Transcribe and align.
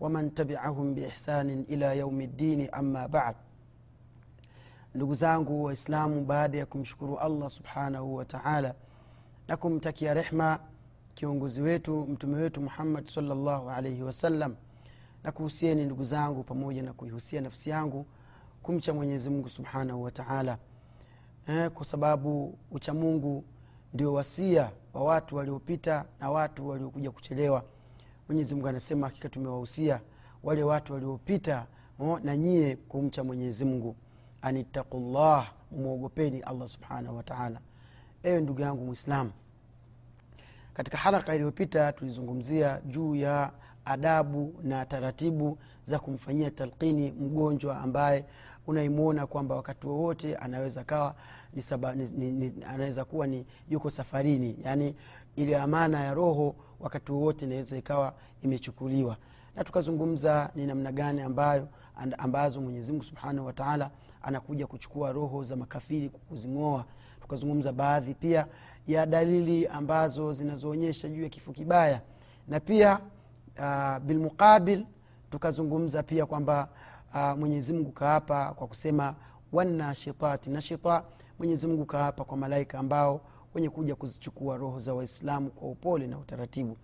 waman 0.00 0.30
tabiahum 0.30 0.94
biihsanin 0.94 1.64
ila 1.68 1.94
yaumi 1.94 2.26
ddini 2.26 2.68
ama 2.72 3.08
bad. 3.08 3.36
Ndugu 4.94 5.14
zangu 5.14 5.64
waislamu 5.64 6.24
baada 6.24 6.58
ya 6.58 6.66
kumshukuru 6.66 7.18
allah 7.18 7.50
subhanahu 7.50 8.14
wa 8.14 8.24
taala 8.24 8.74
na 9.48 9.56
kumtakia 9.56 10.14
rehma 10.14 10.58
kiongozi 11.14 11.62
wetu 11.62 12.06
mtume 12.06 12.36
wetu 12.36 12.60
muhammad 12.60 13.08
salllahu 13.08 13.70
alaihi 13.70 14.02
wasallam 14.02 14.56
na 15.24 15.32
kuhusieni 15.32 15.84
ndugu 15.84 16.04
zangu 16.04 16.42
pamoja 16.42 16.82
na 16.82 16.92
kuihusia 16.92 17.40
nafsi 17.40 17.70
yangu 17.70 18.06
kumcha 18.62 18.94
mwenyezi 18.94 19.30
mungu 19.30 19.48
subhanahu 19.48 20.02
wa 20.02 20.10
taala. 20.10 20.58
Eh, 21.48 21.70
kwa 21.70 21.84
sababu 21.84 22.58
uchamungu 22.70 23.44
ndio 23.94 24.12
wasia 24.12 24.70
wa 24.94 25.04
watu 25.04 25.36
waliopita 25.36 26.04
na 26.20 26.30
watu 26.30 26.68
waliokuja 26.68 27.10
kuchelewa 27.10 27.64
mwenyezi 28.30 28.54
mungu 28.54 28.68
anasema 28.68 29.06
hakika 29.06 29.28
tumewahusia 29.28 30.00
wale 30.42 30.62
watu 30.62 30.92
waliopita 30.92 31.66
na 32.22 32.36
nyie 32.36 32.76
kumcha 32.76 33.24
mwenyezi 33.24 33.64
mungu. 33.64 33.96
Anittaqullah 34.42 35.52
mumwogopeni 35.70 36.40
allah 36.40 36.68
subhanahu 36.68 37.16
wataala 37.16 37.60
ewe 38.22 38.40
ndugu 38.40 38.60
yangu 38.60 38.84
mwislamu 38.84 39.30
katika 40.74 40.98
haraka 40.98 41.34
iliyopita 41.34 41.92
tulizungumzia 41.92 42.80
juu 42.86 43.14
ya 43.14 43.52
adabu 43.84 44.54
na 44.62 44.86
taratibu 44.86 45.58
za 45.84 45.98
kumfanyia 45.98 46.50
talqini 46.50 47.12
mgonjwa 47.12 47.78
ambaye 47.80 48.24
unaimwona 48.66 49.26
kwamba 49.26 49.56
wakati 49.56 49.86
wowote 49.86 50.36
anaweza 50.36 50.84
kawa 50.84 51.14
ni 51.54 51.62
saba, 51.62 51.94
ni, 51.94 52.30
ni, 52.32 52.52
anaweza 52.64 53.04
kuwa 53.04 53.26
ni 53.26 53.46
yuko 53.70 53.90
safarini. 53.90 54.56
Yaani 54.64 54.94
ile 55.42 55.56
amana 55.58 56.00
ya 56.00 56.14
roho 56.14 56.54
wakati 56.80 57.12
wowote 57.12 57.44
inaweza 57.44 57.76
ikawa 57.76 58.12
imechukuliwa. 58.42 59.16
Na 59.56 59.64
tukazungumza 59.64 60.50
ni 60.54 60.66
namna 60.66 60.92
gani 60.92 61.20
ambayo 61.22 61.68
ambazo 62.18 62.60
mwenyezimungu 62.60 63.04
subhanahu 63.04 63.46
wataala 63.46 63.90
anakuja 64.22 64.66
kuchukua 64.66 65.12
roho 65.12 65.42
za 65.44 65.56
makafiri 65.56 66.08
kuzing'oa 66.08 66.84
tukazungumza 67.20 67.72
baadhi 67.72 68.14
pia 68.14 68.46
ya 68.86 69.06
dalili 69.06 69.66
ambazo 69.66 70.32
zinazoonyesha 70.32 71.08
juu 71.08 71.22
ya 71.22 71.28
kifo 71.28 71.52
kibaya. 71.52 72.00
Na 72.48 72.60
pia 72.60 72.98
uh, 73.58 73.98
bilmuqabil 73.98 74.84
tukazungumza 75.30 76.02
pia 76.02 76.26
kwamba 76.26 76.68
uh, 77.14 77.38
mwenyezimngu 77.38 77.92
kaapa 77.92 78.52
kwa 78.54 78.66
kusema 78.66 79.14
wanashitati 79.52 80.50
nashita 80.50 81.02
mwenyezimngu 81.38 81.84
kaapa 81.84 82.24
kwa 82.24 82.36
malaika 82.36 82.78
ambao 82.78 83.20
wenye 83.54 83.70
kuja 83.70 83.94
kuzichukua 83.94 84.56
roho 84.56 84.80
za 84.80 84.94
waislamu 84.94 85.50
kwa 85.50 85.68
upole 85.68 86.06
na 86.06 86.18
utaratibu. 86.18 86.76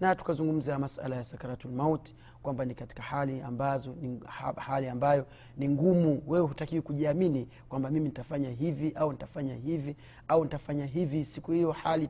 Na 0.00 0.14
tukazungumza 0.14 0.78
masala 0.78 1.16
ya 1.16 1.24
sakaratulmauti 1.24 2.14
kwamba 2.42 2.64
ni 2.64 2.74
katika 2.74 3.02
hali 3.02 3.40
ambazo 3.42 3.94
ni 4.02 4.20
hali 4.56 4.88
ambayo 4.88 5.26
ni 5.56 5.68
ngumu. 5.68 6.22
Wewe 6.26 6.46
hutakiwi 6.46 6.82
kujiamini 6.82 7.48
kwamba 7.68 7.90
mimi 7.90 8.06
nitafanya 8.08 8.50
hivi 8.50 8.92
au 8.94 9.12
nitafanya 9.12 9.54
hivi 9.54 9.96
au 10.28 10.44
nitafanya 10.44 10.86
hivi. 10.86 11.24
Siku 11.24 11.52
hiyo 11.52 11.72
hali 11.72 12.08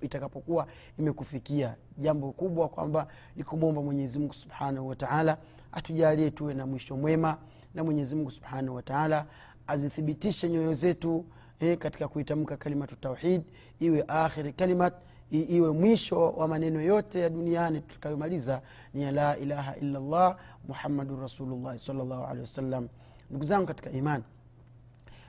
itakapokuwa 0.00 0.66
imekufikia. 0.98 1.76
Jambo 1.98 2.32
kubwa 2.32 2.68
kwamba 2.68 3.06
ni 3.36 3.44
kumwomba 3.44 3.82
mwenyezimungu 3.82 4.34
subhanahu 4.34 4.88
wataala 4.88 5.38
atujalie 5.72 6.30
tuwe 6.30 6.54
na 6.54 6.66
mwisho 6.66 6.96
mwema 6.96 7.38
na 7.74 7.84
mwenyezimungu 7.84 8.30
subhanahu 8.30 8.76
wataala 8.76 9.26
azithibitishe 9.66 10.48
nyoyo 10.48 10.74
zetu 10.74 11.24
eh, 11.62 11.78
katika 11.78 12.08
kuitamka 12.08 12.56
kalimatu 12.56 12.96
tauhid 12.96 13.42
iwe 13.80 14.04
akhiri 14.08 14.52
kalimat 14.52 14.94
iwe 15.30 15.70
mwisho 15.70 16.30
wa 16.30 16.48
maneno 16.48 16.80
yote 16.80 17.20
ya 17.20 17.30
duniani 17.30 17.80
tutakayomaliza 17.80 18.62
ni 18.94 19.02
ya 19.02 19.12
la 19.12 19.36
ilaha 19.36 19.76
illallah 19.76 20.36
muhammadun 20.68 21.20
rasulullahi 21.20 21.78
salllahu 21.78 22.24
alehi 22.24 22.40
wasallam. 22.40 22.88
Ndugu 23.30 23.44
zangu 23.44 23.66
katika 23.66 23.90
imani 23.90 24.24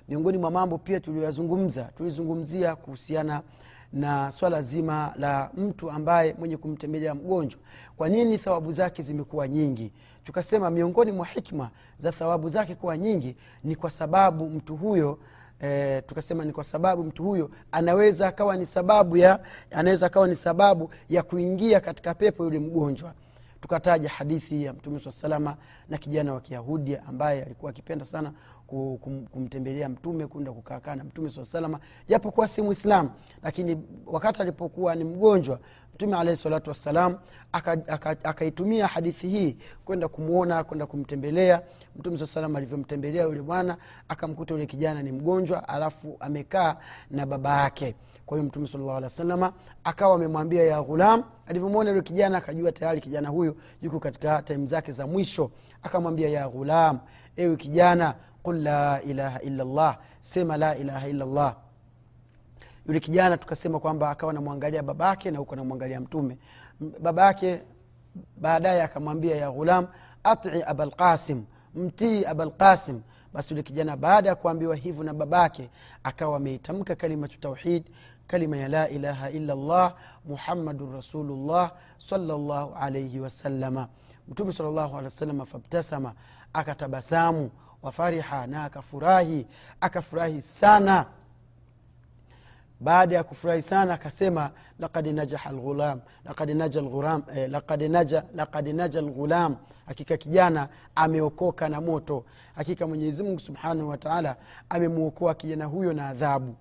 miongoni 0.09 0.37
mwa 0.37 0.51
mambo 0.51 0.77
pia 0.77 0.99
tuliyoyazungumza 0.99 1.83
tulizungumzia 1.83 2.75
kuhusiana 2.75 3.41
na 3.93 4.31
swala 4.31 4.61
zima 4.61 5.13
la 5.17 5.51
mtu 5.57 5.91
ambaye 5.91 6.35
mwenye 6.39 6.57
kumtembelea 6.57 7.15
mgonjwa. 7.15 7.59
Kwa 7.97 8.09
nini 8.09 8.37
thawabu 8.37 8.71
zake 8.71 9.03
zimekuwa 9.03 9.47
nyingi? 9.47 9.91
Tukasema 10.23 10.69
miongoni 10.69 11.11
mwa 11.11 11.25
hikma 11.25 11.69
za 11.97 12.11
thawabu 12.11 12.49
zake 12.49 12.75
kuwa 12.75 12.97
nyingi 12.97 13.35
ni 13.63 13.75
kwa 13.75 13.89
sababu 13.89 14.49
mtu 14.49 14.75
huyo 14.75 15.19
e, 15.63 16.01
tukasema 16.01 16.45
ni 16.45 16.51
kwa 16.51 16.63
sababu 16.63 17.03
mtu 17.03 17.23
huyo 17.23 17.49
anaweza 17.71 18.27
akawa 18.27 18.57
ni 18.57 18.65
sababu 18.65 19.17
ya 19.17 19.39
anaweza 19.71 20.05
akawa 20.05 20.27
ni 20.27 20.35
sababu 20.35 20.89
ya 21.09 21.23
kuingia 21.23 21.79
katika 21.79 22.13
pepo 22.13 22.43
yule 22.43 22.59
mgonjwa. 22.59 23.13
Tukataja 23.61 24.09
hadithi 24.09 24.63
ya 24.63 24.73
mtume 24.73 24.99
saa 24.99 25.11
salama 25.11 25.57
na 25.89 25.97
kijana 25.97 26.33
wa 26.33 26.41
kiyahudi 26.41 26.95
ambaye 26.97 27.43
alikuwa 27.43 27.69
akipenda 27.71 28.05
sana 28.05 28.31
kum, 28.67 29.25
kumtembelea 29.31 29.89
mtume 29.89 30.27
kwenda 30.27 30.51
kukaakaa 30.51 30.95
na 30.95 31.03
mtume 31.03 31.29
saa 31.29 31.43
salama 31.45 31.79
japokuwa 32.07 32.47
si 32.47 32.61
mwislamu 32.61 33.09
lakini 33.43 33.77
wakati 34.05 34.41
alipokuwa 34.41 34.95
ni 34.95 35.03
mgonjwa 35.03 35.59
mtume 35.95 36.17
alahi 36.17 36.37
salatu 36.37 36.69
wassalam 36.69 37.17
akaitumia 38.23 38.85
aka, 38.85 38.89
aka 38.89 38.93
hadithi 38.93 39.27
hii 39.29 39.57
kwenda 39.85 40.07
kumwona 40.07 40.63
kwenda 40.63 40.85
kumtembelea. 40.85 41.61
Mtume 41.95 42.17
saa 42.17 42.25
salam 42.25 42.55
alivyomtembelea 42.55 43.23
yule 43.23 43.41
bwana 43.41 43.77
akamkuta 44.09 44.53
yule 44.53 44.65
kijana 44.65 45.03
ni 45.03 45.11
mgonjwa 45.11 45.69
alafu 45.69 46.17
amekaa 46.19 46.75
na 47.11 47.25
baba 47.25 47.61
yake. 47.61 47.95
Kwa 48.25 48.37
hiyo 48.37 48.47
mtume 48.47 48.67
salllah 48.67 48.95
alih 48.95 49.03
wa 49.03 49.09
salama 49.09 49.53
akawa 49.83 50.15
amemwambia 50.15 50.63
ya 50.63 50.81
ghulam 50.81 51.23
alivyomwona 51.47 51.89
yule 51.89 52.01
kijana 52.01 52.37
akajua 52.37 52.71
tayari 52.71 53.01
kijana 53.01 53.29
huyu 53.29 53.55
yuko 53.81 53.99
katika 53.99 54.41
taimu 54.41 54.65
zake 54.67 54.91
za 54.91 55.07
mwisho. 55.07 55.51
Akamwambia 55.83 56.29
ya 56.29 56.49
ghulam 56.49 56.99
ewe 57.35 57.55
kijana 57.55 58.15
qul 58.43 58.61
la 58.63 59.01
ilaha 59.01 59.41
illallah 59.41 59.97
sema 60.19 60.57
la 60.57 60.77
ilaha 60.77 61.07
illallah 61.07 61.55
yule 62.87 62.99
kijana 62.99 63.37
tukasema 63.37 63.79
kwamba 63.79 64.09
akawa 64.09 64.33
namwangalia 64.33 64.83
babake 64.83 65.31
na 65.31 65.39
huko 65.39 65.55
namwangalia 65.55 65.99
mtume. 66.01 66.37
Babake 67.01 67.61
baadaye 68.37 68.83
akamwambia 68.83 69.35
ya 69.35 69.51
ghulam 69.51 69.87
ati 70.23 70.63
abalqasim 70.63 71.43
mtii 71.75 72.25
abalqasim 72.25 73.01
basi 73.33 73.53
yule 73.53 73.63
kijana 73.63 73.97
baada 73.97 74.29
ya 74.29 74.35
kuambiwa 74.35 74.75
hivyo 74.75 75.03
na 75.03 75.13
babake 75.13 75.69
akawa 76.03 76.37
ameitamka 76.37 76.95
kalimatu 76.95 77.39
tauhid 77.39 77.83
kalima 78.27 78.57
ya 78.57 78.67
la 78.69 78.89
ilaha 78.89 79.29
illallah 79.29 79.95
muhammadun 80.25 80.93
rasulullah 80.93 81.71
salllahu 81.97 82.75
alaihi 82.75 83.19
wasalama 83.19 83.87
mtume 84.27 84.53
salllahu 84.53 84.93
alehi 84.93 85.03
wasalama 85.05 85.45
fabtasama 85.45 86.13
akatabasamu 86.53 87.51
wafariha 87.81 88.47
na 88.47 88.63
akafurahi 88.63 89.47
akafurahi 89.81 90.41
sana 90.41 91.05
baada 92.83 93.15
ya 93.15 93.23
kufurahi 93.23 93.61
sana 93.61 93.93
akasema 93.93 94.51
lakad 94.79 95.07
najaha 95.07 95.51
lghulam 95.51 95.99
lakad 96.25 96.49
naja 96.49 96.81
lghulam 96.81 97.23
eh, 97.35 97.49
lakad 98.35 98.67
naja 98.67 99.01
lghulam 99.01 99.55
hakika 99.85 100.17
kijana 100.17 100.69
ameokoka 100.95 101.69
na 101.69 101.81
moto. 101.81 102.25
Hakika 102.55 102.87
mwenyezimungu 102.87 103.39
subhanahu 103.39 103.89
wataala 103.89 104.35
amemwokoa 104.69 105.33
kijana 105.35 105.65
huyo 105.65 105.93
na 105.93 106.07
adhabu. 106.09 106.55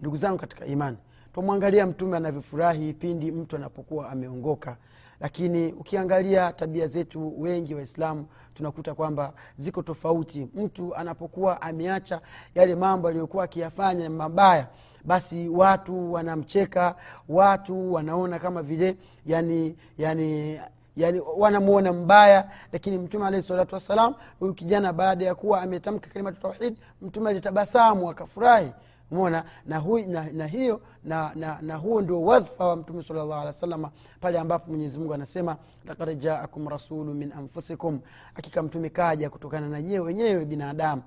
Ndugu 0.00 0.16
zangu 0.16 0.38
katika 0.38 0.66
imani 0.66 0.96
twamwangalia 1.34 1.86
mtume 1.86 2.16
anavyofurahi 2.16 2.92
pindi 2.92 3.32
mtu 3.32 3.56
anapokuwa 3.56 4.10
ameongoka. 4.10 4.76
Lakini 5.20 5.72
ukiangalia 5.72 6.52
tabia 6.52 6.86
zetu 6.86 7.40
wengi 7.42 7.74
waislamu 7.74 8.26
tunakuta 8.54 8.94
kwamba 8.94 9.32
ziko 9.58 9.82
tofauti. 9.82 10.48
Mtu 10.54 10.94
anapokuwa 10.96 11.62
ameacha 11.62 12.20
yale 12.54 12.74
mambo 12.74 13.08
aliyokuwa 13.08 13.44
akiyafanya 13.44 14.10
mabaya 14.10 14.66
basi 15.08 15.48
watu 15.48 16.12
wanamcheka 16.12 16.94
watu 17.28 17.92
wanaona 17.92 18.38
kama 18.38 18.62
vile 18.62 18.96
yani 19.26 19.76
yani 19.98 20.60
yani 20.96 21.22
wanamuona 21.36 21.92
mbaya. 21.92 22.50
Lakini 22.72 22.98
mtume 22.98 23.26
alahi 23.26 23.42
salatu 23.42 23.74
wassalam 23.74 24.14
huyu 24.40 24.54
kijana 24.54 24.92
baada 24.92 25.24
ya 25.24 25.34
kuwa 25.34 25.62
ametamka 25.62 26.10
kalimatu 26.10 26.40
tauhid 26.40 26.76
mtume 27.02 27.30
alitabasamu 27.30 28.10
akafurahi. 28.10 28.72
Mona 29.10 29.44
na, 29.66 29.82
na, 30.06 30.32
na 30.32 30.46
hiyo 30.46 30.80
na, 31.04 31.32
na, 31.34 31.58
na 31.62 31.76
huo 31.76 32.00
ndio 32.02 32.22
wadhfa 32.22 32.66
wa 32.68 32.76
mtume 32.76 33.02
sala 33.02 33.20
llahu 33.20 33.32
alih 33.34 33.46
wa 33.46 33.52
salama 33.52 33.90
pale 34.20 34.38
ambapo 34.38 34.70
mwenyezi 34.70 34.98
mungu 34.98 35.14
anasema 35.14 35.56
lakad 35.84 36.18
jaakum 36.18 36.68
rasulu 36.68 37.14
min 37.14 37.32
anfusikum. 37.32 38.00
Hakika 38.34 38.62
mtume 38.62 38.90
kaja 38.90 39.30
kutokana 39.30 39.68
na 39.68 39.82
nyewe 39.82 40.06
wenyewe 40.06 40.44
binadamu. 40.44 41.02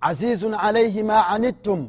Azizun 0.00 0.54
alaihi 0.54 1.02
ma 1.02 1.26
anittum 1.26 1.88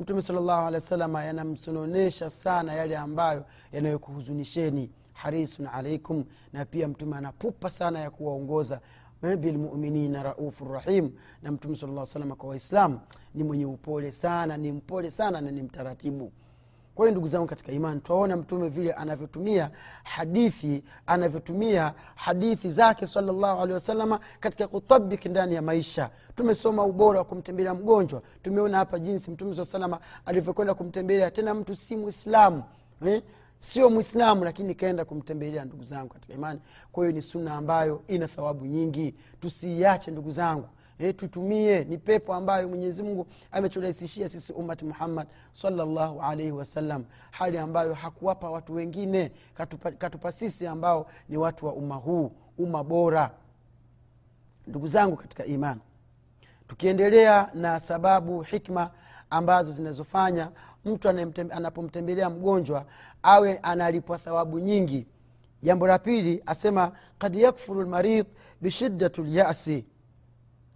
mtume 0.00 0.22
salllahu 0.22 0.66
alehi 0.66 0.74
wa 0.74 0.80
salama 0.88 1.24
yanamsononesha 1.24 2.30
sana 2.30 2.72
yale 2.74 2.96
ambayo 2.96 3.44
yanayokuhuzunisheni. 3.72 4.90
Harisun 5.12 5.66
alaikum 5.66 6.24
na 6.52 6.64
pia 6.64 6.88
mtume 6.88 7.16
anapupa 7.16 7.70
sana 7.70 7.98
ya 8.00 8.10
kuwaongoza. 8.10 8.80
Bilmuminina 9.38 10.22
raufu 10.22 10.64
rahim. 10.64 11.10
Na 11.42 11.52
mtume 11.52 11.76
sala 11.76 12.06
salama 12.06 12.34
kwa 12.36 12.48
waislamu 12.48 13.00
ni 13.34 13.44
mwenye 13.44 13.66
upole 13.66 14.12
sana 14.12 14.56
ni 14.56 14.72
mpole 14.72 15.10
sana 15.10 15.40
na 15.40 15.50
ni 15.50 15.62
mtaratibu 15.62 16.32
kwa 16.96 17.04
hiyo 17.06 17.10
ndugu 17.12 17.28
zangu 17.28 17.46
katika 17.46 17.72
imani 17.72 18.00
twaona 18.00 18.36
mtume 18.36 18.68
vile 18.68 18.92
anavyotumia 18.92 19.70
hadithi 20.04 20.82
anavyotumia 21.06 21.94
hadithi 22.14 22.70
zake 22.70 23.06
salllahu 23.06 23.60
alehi 23.60 23.72
wasalama 23.72 24.20
katika 24.40 24.68
kutabiki 24.68 25.28
ndani 25.28 25.54
ya 25.54 25.62
maisha. 25.62 26.10
Tumesoma 26.36 26.84
ubora 26.84 27.18
wa 27.18 27.24
kumtembelea 27.24 27.74
mgonjwa. 27.74 28.22
Tumeona 28.42 28.78
hapa 28.78 28.98
jinsi 28.98 29.30
mtume 29.30 29.54
saa 29.54 29.64
salama 29.64 29.98
alivyokwenda 30.26 30.74
kumtembelea 30.74 31.30
tena 31.30 31.54
mtu 31.54 31.76
si 31.76 31.96
mwislamu 31.96 32.62
eh? 33.06 33.22
sio 33.58 33.90
mwislamu 33.90 34.44
lakini 34.44 34.74
kaenda 34.74 35.04
kumtembelea 35.04 35.64
ndugu 35.64 35.84
zangu 35.84 36.08
katika 36.14 36.34
imani. 36.34 36.60
Kwa 36.92 37.04
hiyo 37.04 37.14
ni 37.14 37.22
sunna 37.22 37.54
ambayo 37.54 38.02
ina 38.08 38.28
thawabu 38.28 38.66
nyingi. 38.66 39.14
Tusiiache 39.40 40.10
ndugu 40.10 40.30
zangu 40.30 40.68
e, 40.98 41.12
tutumie 41.12 41.84
ni 41.84 41.98
pepo 41.98 42.34
ambayo 42.34 42.68
mwenyezi 42.68 43.02
mungu 43.02 43.26
ameturahisishia 43.52 44.28
sisi 44.28 44.52
umati 44.52 44.84
muhammad 44.84 45.26
salllahu 45.52 46.20
alaihi 46.22 46.52
wasallam 46.52 47.04
hali 47.30 47.58
ambayo 47.58 47.94
hakuwapa 47.94 48.50
watu 48.50 48.74
wengine 48.74 49.32
katupa, 49.54 49.90
katupa 49.90 50.32
sisi 50.32 50.66
ambao 50.66 51.06
ni 51.28 51.36
watu 51.36 51.66
wa 51.66 51.72
umma 51.72 51.94
huu 51.94 52.32
umma 52.58 52.84
bora. 52.84 53.30
Ndugu 54.66 54.86
zangu 54.88 55.16
katika 55.16 55.44
imani 55.44 55.80
tukiendelea 56.68 57.50
na 57.54 57.80
sababu 57.80 58.42
hikma 58.42 58.90
ambazo 59.30 59.72
zinazofanya 59.72 60.50
mtu 60.84 61.08
anapomtembelea 61.08 62.30
mgonjwa 62.30 62.84
awe 63.22 63.58
analipwa 63.58 64.18
thawabu 64.18 64.58
nyingi. 64.58 65.06
Jambo 65.62 65.86
la 65.86 65.98
pili 65.98 66.42
asema 66.46 66.92
kad 67.18 67.34
yakfuru 67.34 67.82
lmarid 67.82 68.26
bishiddatu 68.60 69.24
lyasi 69.24 69.84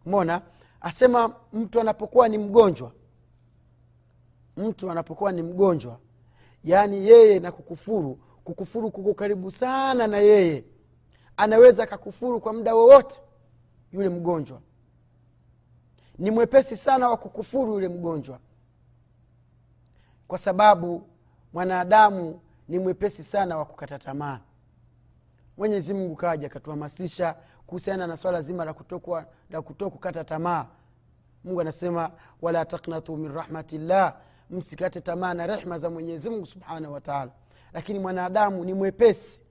mona 0.06 0.42
asema 0.80 1.34
mtu 1.52 1.80
anapokuwa 1.80 2.28
ni 2.28 2.38
mgonjwa. 2.38 2.92
Mtu 4.56 4.90
anapokuwa 4.90 5.32
ni 5.32 5.42
mgonjwa. 5.42 5.98
Yaani 6.64 7.06
yeye 7.08 7.40
na 7.40 7.52
kukufuru. 7.52 8.18
Kukufuru 8.44 8.90
kuko 8.90 9.14
karibu 9.14 9.50
sana 9.50 10.06
na 10.06 10.18
yeye. 10.18 10.64
Anaweza 11.36 11.82
akakufuru 11.82 12.40
kwa 12.40 12.52
muda 12.52 12.74
wowote 12.74 13.22
yule 13.92 14.08
mgonjwa. 14.08 14.60
Ni 16.18 16.30
mwepesi 16.30 16.76
sana 16.76 17.08
wa 17.08 17.16
kukufuru 17.16 17.72
yule 17.74 17.88
mgonjwa. 17.88 18.38
Kwa 20.28 20.38
sababu 20.38 21.02
mwanadamu 21.52 22.40
ni 22.68 22.78
mwepesi 22.78 23.24
sana 23.24 23.56
wa 23.58 23.64
kukata 23.64 23.98
tamaa. 23.98 24.40
Mwenyezi 25.56 25.94
mungu 25.94 26.16
kaja 26.16 26.46
akatuhamasisha 26.46 27.36
kuhusiana 27.70 28.06
na 28.06 28.16
swala 28.16 28.42
zima 28.42 28.64
la 28.64 28.72
kutokwa 28.72 29.24
la 29.50 29.62
kuto 29.62 29.90
kukata 29.90 30.24
tamaa. 30.24 30.66
Mungu 31.44 31.60
anasema 31.60 32.10
wala 32.42 32.64
taknatu 32.64 33.16
min 33.16 33.32
rahmatillah. 33.34 34.14
Msikate 34.50 35.00
tamaa 35.00 35.34
na 35.34 35.46
rehma 35.46 35.78
za 35.78 35.90
mwenyezi 35.90 36.30
mungu 36.30 36.46
subhanahu 36.46 36.94
wataala 36.94 37.30
lakini 37.72 37.98
mwanadamu 37.98 38.64
ni 38.64 38.74
mwepesi. 38.74 39.42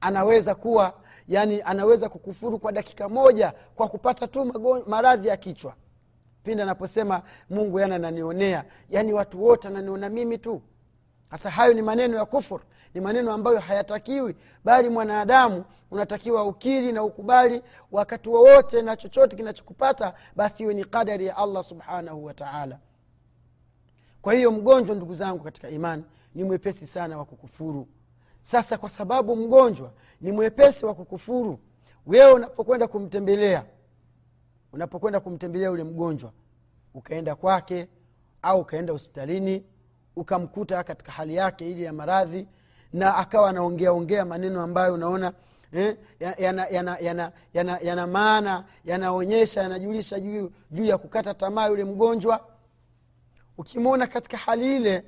Anaweza 0.00 0.54
kuwa 0.54 0.94
yani 1.28 1.62
anaweza 1.62 2.08
kukufuru 2.08 2.58
kwa 2.58 2.72
dakika 2.72 3.08
moja 3.08 3.52
kwa 3.74 3.88
kupata 3.88 4.26
tu 4.28 4.44
maradhi 4.86 5.28
ya 5.28 5.36
kichwa. 5.36 5.74
Pindi 6.44 6.62
anaposema 6.62 7.22
mungu 7.50 7.80
yana 7.80 7.94
ananionea. 7.94 8.64
Yaani 8.88 9.12
watu 9.12 9.44
wote 9.44 9.68
ananiona 9.68 10.08
mimi 10.08 10.38
tu. 10.38 10.62
Sasa 11.30 11.50
hayo 11.50 11.74
ni 11.74 11.82
maneno 11.82 12.16
ya 12.16 12.24
kufur 12.24 12.60
ni 12.94 13.00
maneno 13.00 13.32
ambayo 13.32 13.60
hayatakiwi 13.60 14.36
bali 14.64 14.88
mwanadamu 14.88 15.64
unatakiwa 15.90 16.44
ukiri 16.44 16.92
na 16.92 17.04
ukubali 17.04 17.62
wakati 17.92 18.28
wowote 18.28 18.82
na 18.82 18.96
chochote 18.96 19.36
kinachokupata 19.36 20.14
basi 20.36 20.62
iwe 20.62 20.74
ni 20.74 20.84
qadari 20.84 21.26
ya 21.26 21.36
allah 21.36 21.64
subhanahu 21.64 22.24
wataala 22.24 22.78
kwa 24.22 24.34
hiyo 24.34 24.52
mgonjwa 24.52 24.96
ndugu 24.96 25.14
zangu 25.14 25.44
katika 25.44 25.68
imani 25.68 26.04
ni 26.34 26.44
mwepesi 26.44 26.86
sana 26.86 27.18
wa 27.18 27.24
kukufuru. 27.24 27.88
Sasa 28.40 28.78
kwa 28.78 28.88
sababu 28.88 29.36
mgonjwa 29.36 29.92
ni 30.20 30.32
mwepesi 30.32 30.86
wa 30.86 30.94
kukufuru 30.94 31.58
wewe 32.06 32.32
unapokwenda 32.32 32.88
kumtembelea 32.88 33.64
unapokwenda 34.72 35.20
kumtembelea 35.20 35.68
yule 35.68 35.84
mgonjwa 35.84 36.32
ukaenda 36.94 37.34
kwake 37.34 37.88
au 38.42 38.60
ukaenda 38.60 38.92
hospitalini 38.92 39.64
ukamkuta 40.16 40.84
katika 40.84 41.12
hali 41.12 41.34
yake 41.34 41.70
ili 41.70 41.82
ya 41.82 41.92
maradhi 41.92 42.48
na 42.92 43.16
akawa 43.16 43.50
anaongea 43.50 43.92
ongea 43.92 44.24
maneno 44.24 44.62
ambayo 44.62 44.94
unaona 44.94 45.32
eh, 45.72 45.96
yana, 46.38 46.66
yana, 46.66 46.98
yana, 46.98 47.32
yana, 47.54 47.78
yana 47.82 48.06
maana 48.06 48.64
yanaonyesha 48.84 49.62
yanajulisha 49.62 50.20
juu, 50.20 50.50
juu 50.70 50.84
ya 50.84 50.98
kukata 50.98 51.34
tamaa 51.34 51.66
yule 51.68 51.84
mgonjwa. 51.84 52.40
Ukimwona 53.58 54.06
katika 54.06 54.36
hali 54.36 54.76
ile 54.76 55.04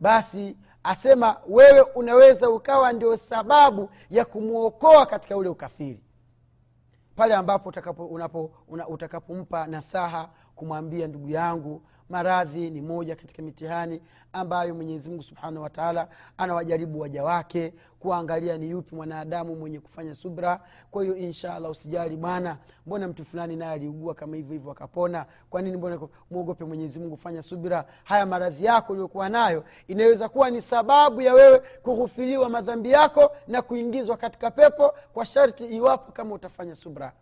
basi 0.00 0.56
asema 0.84 1.36
wewe 1.48 1.80
unaweza 1.80 2.50
ukawa 2.50 2.92
ndio 2.92 3.16
sababu 3.16 3.90
ya 4.10 4.24
kumwokoa 4.24 5.06
katika 5.06 5.36
ule 5.36 5.48
ukafiri. 5.48 6.00
Pale 7.16 7.34
ambapo 7.34 7.68
utakapo, 7.68 8.06
unapo, 8.06 8.50
una, 8.68 8.86
nasaha 9.66 10.28
kumwambia 10.54 11.06
ndugu 11.06 11.28
yangu 11.30 11.82
maradhi 12.08 12.70
ni 12.70 12.80
moja 12.82 13.16
katika 13.16 13.42
mitihani 13.42 14.02
ambayo 14.32 14.74
mwenyezi 14.74 15.08
mungu 15.08 15.22
subhanahu 15.22 15.62
wataala 15.62 16.08
anawajaribu 16.38 17.00
waja 17.00 17.24
wake 17.24 17.74
kuangalia 17.98 18.58
ni 18.58 18.70
yupi 18.70 18.94
mwanadamu 18.94 19.56
mwenye 19.56 19.80
kufanya 19.80 20.14
subra. 20.14 20.60
Kwa 20.90 21.02
hiyo 21.02 21.16
inshallah 21.16 21.70
usijali 21.70 22.16
bwana 22.16 22.58
mbona 22.86 23.08
mtu 23.08 23.24
fulani 23.24 23.56
naye 23.56 23.72
aliugua 23.72 24.14
kama 24.14 24.36
hivyo 24.36 24.52
hivyo 24.52 24.70
akapona? 24.72 25.26
Kwa 25.50 25.62
nini 25.62 25.76
mbona 25.76 26.00
mwogope 26.30 26.64
mwenyezi 26.64 27.00
mungu 27.00 27.16
fanya 27.16 27.42
subra? 27.42 27.84
Haya 28.04 28.26
maradhi 28.26 28.64
yako 28.64 28.92
uliokuwa 28.92 29.28
nayo 29.28 29.64
inaweza 29.88 30.28
kuwa 30.28 30.50
ni 30.50 30.60
sababu 30.60 31.20
ya 31.20 31.34
wewe 31.34 31.58
kughufiliwa 31.58 32.48
madhambi 32.48 32.90
yako 32.90 33.36
na 33.48 33.62
kuingizwa 33.62 34.16
katika 34.16 34.50
pepo 34.50 34.94
kwa 35.14 35.26
sharti 35.26 35.64
iwapo 35.66 36.12
kama 36.12 36.34
utafanya 36.34 36.74
subra. 36.74 37.12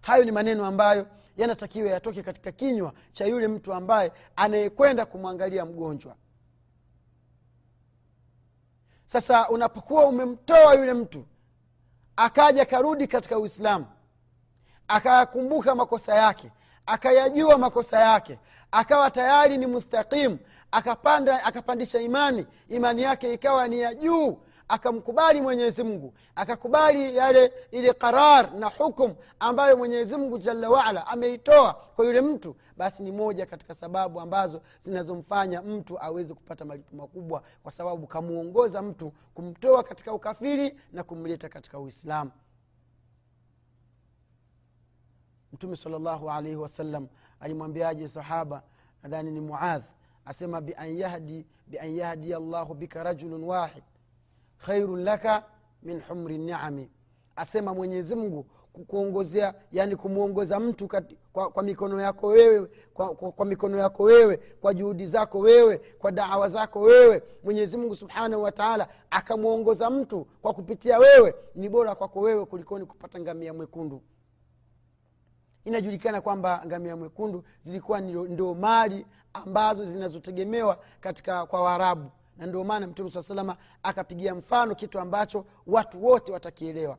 Hayo 0.00 0.24
ni 0.24 0.30
maneno 0.32 0.66
ambayo 0.66 1.06
yanatakiwa 1.36 1.90
yatoke 1.90 2.22
katika 2.22 2.52
kinywa 2.52 2.92
cha 3.12 3.26
yule 3.26 3.48
mtu 3.48 3.74
ambaye 3.74 4.12
anayekwenda 4.36 5.06
kumwangalia 5.06 5.64
mgonjwa. 5.64 6.16
Sasa 9.06 9.48
unapokuwa 9.48 10.06
umemtoa 10.06 10.74
yule 10.74 10.94
mtu 10.94 11.24
akaja 12.16 12.64
karudi 12.64 13.06
katika 13.06 13.38
uislamu 13.38 13.86
akayakumbuka 14.88 15.74
makosa 15.74 16.14
yake 16.14 16.50
akayajua 16.86 17.58
makosa 17.58 18.00
yake 18.00 18.38
akawa 18.72 19.10
tayari 19.10 19.58
ni 19.58 19.66
mustaqimu 19.66 20.38
akapanda 20.70 21.44
akapandisha 21.44 22.00
imani 22.00 22.46
imani 22.68 23.02
yake 23.02 23.32
ikawa 23.34 23.68
ni 23.68 23.80
ya 23.80 23.94
juu 23.94 24.38
akamkubali 24.68 25.40
mwenyezi 25.40 25.82
mungu 25.84 26.14
akakubali 26.34 27.16
yale 27.16 27.52
ile 27.70 27.92
qarar 27.92 28.54
na 28.54 28.66
hukum 28.68 29.14
ambayo 29.38 29.76
mwenyezi 29.76 30.16
mungu 30.16 30.38
jalla 30.38 30.70
waala 30.70 31.06
ameitoa 31.06 31.74
kwa 31.74 32.04
yule 32.06 32.20
mtu 32.20 32.56
basi 32.76 33.02
ni 33.02 33.12
moja 33.12 33.46
katika 33.46 33.74
sababu 33.74 34.20
ambazo 34.20 34.62
zinazomfanya 34.80 35.62
mtu 35.62 36.02
aweze 36.02 36.34
kupata 36.34 36.64
malipo 36.64 36.96
makubwa 36.96 37.42
kwa 37.62 37.72
sababu 37.72 38.06
kamwongoza 38.06 38.82
mtu 38.82 39.12
kumtoa 39.34 39.82
katika 39.82 40.12
ukafiri 40.12 40.80
na 40.92 41.04
kumleta 41.04 41.48
katika 41.48 41.78
uislamu. 41.78 42.30
Mtume 45.52 45.76
salllahu 45.76 46.30
alaihi 46.30 46.56
wasallam 46.56 47.08
alimwambiaje 47.40 48.08
sahaba? 48.08 48.62
Nadhani 49.02 49.30
ni 49.30 49.40
muadh. 49.40 49.82
Asema 50.24 50.60
bian 50.60 50.98
yahdi 50.98 51.46
bian 51.66 51.96
yahdiya 51.96 52.38
llahu 52.40 52.74
bika 52.74 53.02
rajulun 53.02 53.44
wahid 53.44 53.84
khairun 54.66 55.04
laka 55.04 55.44
min 55.82 56.00
humri 56.08 56.38
niami. 56.38 56.90
Asema 57.36 57.74
mwenyezi 57.74 58.14
mungu 58.16 58.46
kukuongozea 58.72 59.54
yani 59.72 59.96
kumwongoza 59.96 60.60
mtu 60.60 60.88
kati, 60.88 61.18
kwa, 61.32 61.50
kwa 61.50 61.62
mikono 61.62 62.00
yako 62.00 62.26
wewe 62.26 62.68
kwa, 62.94 63.14
kwa, 63.14 63.32
kwa 63.32 63.46
mikono 63.46 63.78
yako 63.78 64.02
wewe 64.02 64.36
kwa 64.36 64.74
juhudi 64.74 65.06
zako 65.06 65.38
wewe 65.38 65.78
kwa 65.78 66.12
dawa 66.12 66.48
zako 66.48 66.80
wewe. 66.80 67.22
Mwenyezi 67.44 67.76
mungu 67.76 67.96
subhanahu 67.96 68.42
wataala 68.42 68.88
akamwongoza 69.10 69.90
mtu 69.90 70.26
kwa 70.42 70.54
kupitia 70.54 70.98
wewe 70.98 71.34
ni 71.54 71.68
bora 71.68 71.94
kwako 71.94 72.20
wewe 72.20 72.44
kulikoni 72.46 72.86
kupata 72.86 73.20
ngamia 73.20 73.54
mwekundu. 73.54 74.02
Inajulikana 75.64 76.20
kwamba 76.20 76.62
ngamia 76.66 76.96
mwekundu 76.96 77.44
zilikuwa 77.62 78.00
ndio, 78.00 78.54
mali 78.54 79.06
ambazo 79.32 79.84
zinazotegemewa 79.84 80.78
katika 81.00 81.46
kwa 81.46 81.62
waarabu 81.62 82.10
na 82.36 82.46
ndio 82.46 82.64
maana 82.64 82.86
mtume 82.86 83.10
saa 83.10 83.22
salama 83.22 83.56
akapigia 83.82 84.34
mfano 84.34 84.74
kitu 84.74 85.00
ambacho 85.00 85.44
watu 85.66 86.04
wote 86.04 86.32
watakielewa. 86.32 86.98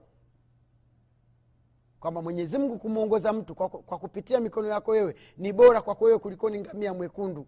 Kwamba 2.00 2.22
mwenyezimngu 2.22 2.78
kumwongoza 2.78 3.34
mtu 3.34 3.56
kwa, 3.56 3.70
kwa 3.70 3.98
kupitia 4.00 4.40
mikono 4.40 4.68
yako 4.68 4.92
wewe 4.92 5.16
ni 5.38 5.54
bora 5.54 5.82
kwako 5.82 6.06
wewe 6.06 6.20
kulikoni 6.20 6.60
ngamia 6.60 6.94
mwekundu. 6.94 7.48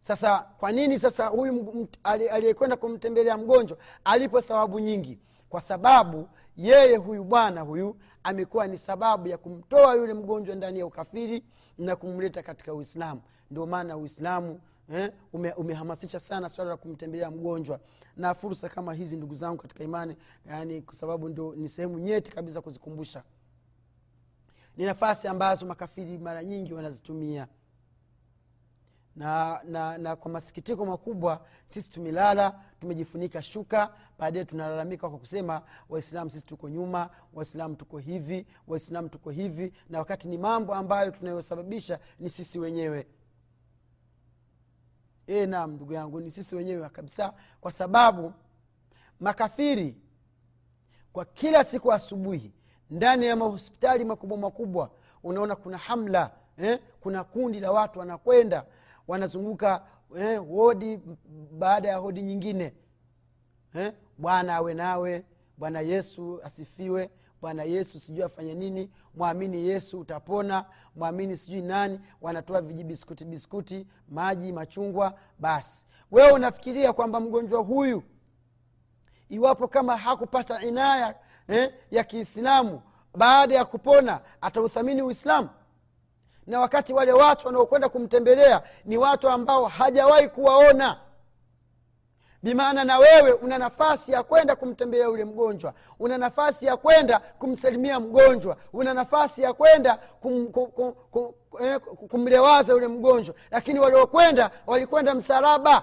Sasa 0.00 0.38
kwa 0.38 0.72
nini 0.72 0.98
sasa 0.98 1.26
huyu 1.26 1.88
aliyekwenda 2.04 2.76
kumtembelea 2.76 3.38
mgonjwa 3.38 3.78
alipo 4.04 4.40
thawabu 4.40 4.80
nyingi? 4.80 5.18
Kwa 5.48 5.60
sababu 5.60 6.28
yeye 6.56 6.96
huyu 6.96 7.24
bwana 7.24 7.60
huyu 7.60 7.96
amekuwa 8.22 8.66
ni 8.66 8.78
sababu 8.78 9.28
ya 9.28 9.38
kumtoa 9.38 9.94
yule 9.94 10.14
mgonjwa 10.14 10.54
ndani 10.54 10.78
ya 10.78 10.86
ukafiri 10.86 11.44
na 11.78 11.96
kumleta 11.96 12.42
katika 12.42 12.74
uislamu. 12.74 13.22
Ndio 13.50 13.66
maana 13.66 13.96
uislamu 13.96 14.60
eh, 14.92 15.12
ume, 15.32 15.52
umehamasisha 15.52 16.20
sana 16.20 16.48
swala 16.48 16.70
la 16.70 16.76
kumtembelea 16.76 17.30
mgonjwa. 17.30 17.80
Na 18.16 18.34
fursa 18.34 18.68
kama 18.68 18.94
hizi 18.94 19.16
ndugu 19.16 19.34
zangu 19.34 19.56
katika 19.62 19.84
imani 19.84 20.16
yani 20.46 20.82
kwa 20.82 20.94
sababu 20.94 21.28
ndio 21.28 21.54
ni 21.54 21.68
sehemu 21.68 21.98
nyeti 21.98 22.30
kabisa 22.30 22.60
kuzikumbusha. 22.60 23.22
Ni 24.76 24.84
nafasi 24.84 25.28
ambazo 25.28 25.66
makafiri 25.66 26.18
mara 26.18 26.44
nyingi 26.44 26.74
wanazitumia. 26.74 27.48
Na, 29.16 29.60
na, 29.64 29.98
na 29.98 30.16
kwa 30.16 30.30
masikitiko 30.30 30.86
makubwa 30.86 31.46
sisi 31.66 31.90
tumelala 31.90 32.60
tumejifunika 32.80 33.42
shuka 33.42 33.94
baadaye 34.18 34.44
tunalalamika 34.44 35.08
kwa 35.10 35.18
kusema 35.18 35.62
waislamu 35.88 36.30
sisi 36.30 36.46
tuko 36.46 36.68
nyuma 36.68 37.10
waislamu 37.34 37.76
tuko 37.76 37.98
hivi 37.98 38.46
waislamu 38.66 39.08
tuko 39.08 39.30
hivi. 39.30 39.72
Na 39.90 39.98
wakati 39.98 40.28
ni 40.28 40.38
mambo 40.38 40.74
ambayo 40.74 41.10
tunayosababisha 41.10 41.98
ni 42.20 42.30
sisi 42.30 42.58
wenyewe 42.58 43.06
e, 45.26 45.46
naam 45.46 45.70
ndugu 45.72 45.92
yangu 45.92 46.20
ni 46.20 46.30
sisi 46.30 46.56
wenyewe 46.56 46.88
kabisa 46.88 47.32
kwa 47.60 47.72
sababu 47.72 48.32
makafiri 49.20 49.96
kwa 51.12 51.24
kila 51.24 51.64
siku 51.64 51.92
asubuhi 51.92 52.52
ndani 52.90 53.26
ya 53.26 53.36
mahospitali 53.36 54.04
makubwa 54.04 54.38
makubwa 54.38 54.90
unaona 55.22 55.56
kuna 55.56 55.78
hamla 55.78 56.30
eh? 56.56 56.80
kuna 57.00 57.24
kundi 57.24 57.60
la 57.60 57.72
watu 57.72 57.98
wanakwenda 57.98 58.66
wanazunguka 59.08 59.86
eh, 60.16 60.40
hodi 60.48 61.00
baada 61.52 61.88
ya 61.88 61.96
hodi 61.96 62.22
nyingine 62.22 62.74
eh? 63.74 63.92
bwana 64.18 64.54
awe 64.54 64.74
nawe 64.74 65.24
bwana 65.58 65.80
yesu 65.80 66.40
asifiwe 66.44 67.10
bwana 67.46 67.62
yesu 67.64 67.98
sijui 68.00 68.22
afanye 68.24 68.54
nini 68.54 68.90
mwamini 69.14 69.68
yesu 69.68 70.00
utapona 70.00 70.64
mwamini 70.96 71.36
sijui 71.36 71.62
nani 71.62 72.00
wanatoa 72.20 72.60
vijibiskuti 72.60 73.24
biskuti 73.24 73.86
maji 74.08 74.52
machungwa 74.52 75.14
basi. 75.38 75.84
Wewe 76.10 76.30
unafikiria 76.32 76.92
kwamba 76.92 77.20
mgonjwa 77.20 77.60
huyu 77.60 78.02
iwapo 79.28 79.68
kama 79.68 79.96
hakupata 79.96 80.62
inaya 80.62 81.14
eh, 81.48 81.74
ya 81.90 82.04
kiislamu 82.04 82.82
baada 83.14 83.54
ya 83.54 83.64
kupona 83.64 84.20
atauthamini 84.40 85.02
uislamu? 85.02 85.48
Na 86.46 86.60
wakati 86.60 86.92
wale 86.92 87.12
watu 87.12 87.46
wanaokwenda 87.46 87.88
kumtembelea 87.88 88.62
ni 88.84 88.96
watu 88.98 89.28
ambao 89.28 89.64
hajawahi 89.66 90.28
kuwaona 90.28 91.00
bimaana 92.46 92.84
na 92.84 92.98
wewe 92.98 93.32
una 93.32 93.58
nafasi 93.58 94.12
ya 94.12 94.22
kwenda 94.22 94.56
kumtembelea 94.56 95.06
yule 95.06 95.24
mgonjwa. 95.24 95.72
Una 96.00 96.18
nafasi 96.18 96.66
ya 96.66 96.76
kwenda 96.76 97.18
kumsalimia 97.38 98.00
mgonjwa. 98.00 98.56
Una 98.72 98.94
nafasi 98.94 99.42
ya 99.42 99.52
kwenda 99.52 99.98
kum, 100.20 100.46
kum, 100.48 100.66
kum, 100.70 100.92
kum, 101.10 101.32
eh, 101.60 101.80
kumlewaza 101.80 102.72
yule 102.72 102.88
mgonjwa. 102.88 103.34
Lakini 103.50 103.80
waliokwenda 103.80 104.50
walikwenda 104.66 105.14
msalaba 105.14 105.82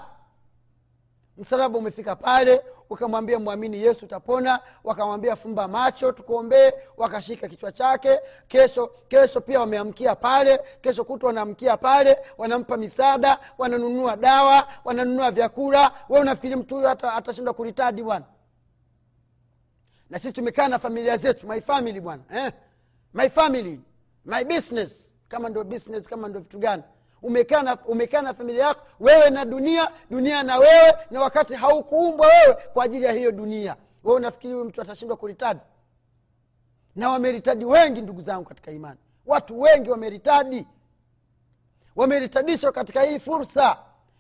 msalaba 1.38 1.78
umefika 1.78 2.16
pale 2.16 2.62
ukamwambia 2.90 3.40
mwamini 3.40 3.78
yesu 3.84 4.06
utapona 4.06 4.60
wakamwambia 4.84 5.36
fumba 5.36 5.68
macho 5.68 6.12
tukuombee 6.12 6.72
wakashika 6.98 7.48
kichwa 7.48 7.72
chake. 7.72 8.20
Kesho 8.48 8.88
kesho 9.08 9.42
pia 9.42 9.60
wameamkia 9.60 10.16
pale 10.16 10.60
kesho 10.82 11.04
kutwa 11.06 11.28
wanaamkia 11.28 11.78
pale 11.78 12.18
wanampa 12.38 12.78
misaada 12.78 13.40
wananunua 13.58 14.16
dawa 14.16 14.68
wananunua 14.86 15.32
vyakula. 15.32 15.92
We 16.10 16.20
unafikiri 16.20 16.56
mtu 16.56 16.76
huyo 16.76 16.90
atashindwa 16.90 17.54
kuritadi 17.54 18.04
bwana? 18.04 18.26
Na 20.10 20.20
sisi 20.20 20.34
tumekaa 20.34 20.68
na 20.68 20.80
familia 20.80 21.18
zetu 21.18 21.48
my 21.48 21.62
family 21.62 22.02
bwana 22.02 22.24
eh? 22.36 22.52
my 23.14 23.30
family 23.30 23.82
my 24.26 24.44
business. 24.44 25.10
Kama 25.28 25.50
ndo 25.50 25.64
business 25.64 26.08
kama 26.10 26.28
ndo 26.28 26.40
vitu 26.40 26.60
gani 26.60 26.84
umekaa 27.24 28.22
na, 28.22 28.34
familia 28.34 28.66
yako 28.66 28.82
wewe 29.00 29.30
na 29.30 29.46
dunia 29.46 29.92
dunia 30.10 30.44
na 30.44 30.58
wewe 30.58 30.94
na 31.12 31.22
wakati 31.22 31.54
haukuumbwa 31.54 32.28
wewe 32.28 32.54
kwa 32.74 32.84
ajili 32.84 33.06
ya 33.06 33.12
hiyo 33.12 33.32
dunia 33.32 33.76
wewe 34.04 34.18
unafikiri 34.18 34.54
huyu 34.54 34.66
mtu 34.66 34.82
atashindwa 34.82 35.18
kuritadi 35.18 35.60
na 36.96 37.10
wameritadi 37.10 37.66
wengi 37.66 38.02
ndugu 38.02 38.22
zangu 38.22 38.46
katika 38.46 38.72
imani. 38.72 39.00
Watu 39.26 39.62
wengi 39.62 39.90
wameritadi. 39.90 40.68
Wameritadishwa 41.96 42.72
katika 42.72 43.02
hii 43.02 43.20
fursa. 43.20 43.78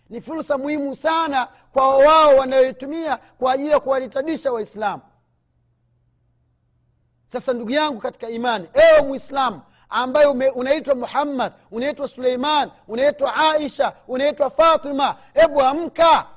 Ni 0.09 0.21
fursa 0.21 0.57
muhimu 0.57 0.95
sana 0.95 1.47
kwa 1.73 1.97
wao 1.97 2.35
wanayoitumia 2.35 3.17
kwa 3.17 3.53
ajili 3.53 3.69
ya 3.69 3.79
kuwaritadisha 3.79 4.51
waislamu. 4.51 5.01
Sasa 7.25 7.53
ndugu 7.53 7.71
yangu 7.71 7.99
katika 7.99 8.29
imani 8.29 8.67
ewe 8.73 9.01
mwislamu 9.07 9.61
ambaye 9.93 10.25
unaitwa 10.55 10.95
muhammad 10.95 11.53
unaitwa 11.71 12.07
suleiman 12.07 12.71
unaitwa 12.87 13.35
aisha 13.35 13.93
unaitwa 14.07 14.49
fatima. 14.49 15.15
Hebu 15.33 15.61
amka. 15.61 16.27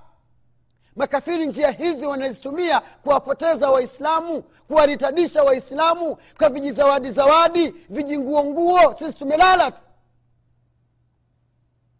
Makafiri 0.97 1.47
njia 1.47 1.71
hizi 1.71 2.07
wanazitumia 2.07 2.81
kuwapoteza 2.81 3.71
waislamu 3.71 4.43
kuwaritadisha 4.43 5.43
waislamu 5.43 6.17
kwa 6.39 6.49
vijizawadi 6.49 7.11
zawadi 7.11 7.69
vijinguonguo 7.89 8.95
sisi 8.99 9.13
tumelala 9.13 9.71
tu. 9.71 9.81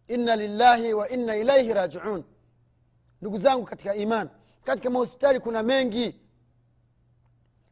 Inna 0.07 0.35
lillahi 0.35 0.93
wa 0.93 1.09
inna 1.09 1.35
ilaihi 1.35 1.73
rajiun. 1.73 2.23
Ndugu 3.21 3.37
zangu 3.37 3.65
katika 3.65 3.95
iman 3.95 4.29
katika 4.63 4.89
mahospitali 4.89 5.39
kuna 5.39 5.63
mengi. 5.63 6.15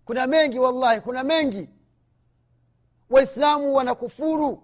Kuna 0.06 0.28
mengi 0.28 0.60
wallahi 0.60 1.02
kuna 1.02 1.24
mengi 1.24 1.70
waislamu 3.10 3.76
wanakufuru 3.76 4.64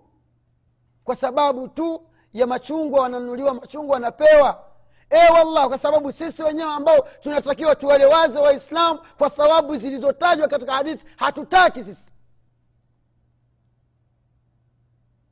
kwa 1.03 1.15
sababu 1.15 1.67
tu 1.67 2.01
ya 2.33 2.47
machungwa 2.47 3.01
wananunuliwa 3.01 3.53
machungwa 3.53 3.93
wanapewa. 3.93 4.63
E 5.09 5.31
wallah 5.31 5.67
kwa 5.67 5.77
sababu 5.77 6.11
sisi 6.11 6.43
wenyewe 6.43 6.69
ambao 6.71 7.07
tunatakiwa 7.21 7.75
tuwalewaze 7.75 8.39
waislamu 8.39 8.99
kwa 9.17 9.29
thawabu 9.29 9.75
zilizotajwa 9.75 10.47
katika 10.47 10.73
hadithi 10.73 11.05
hatutaki 11.15 11.83
sisi. 11.83 12.11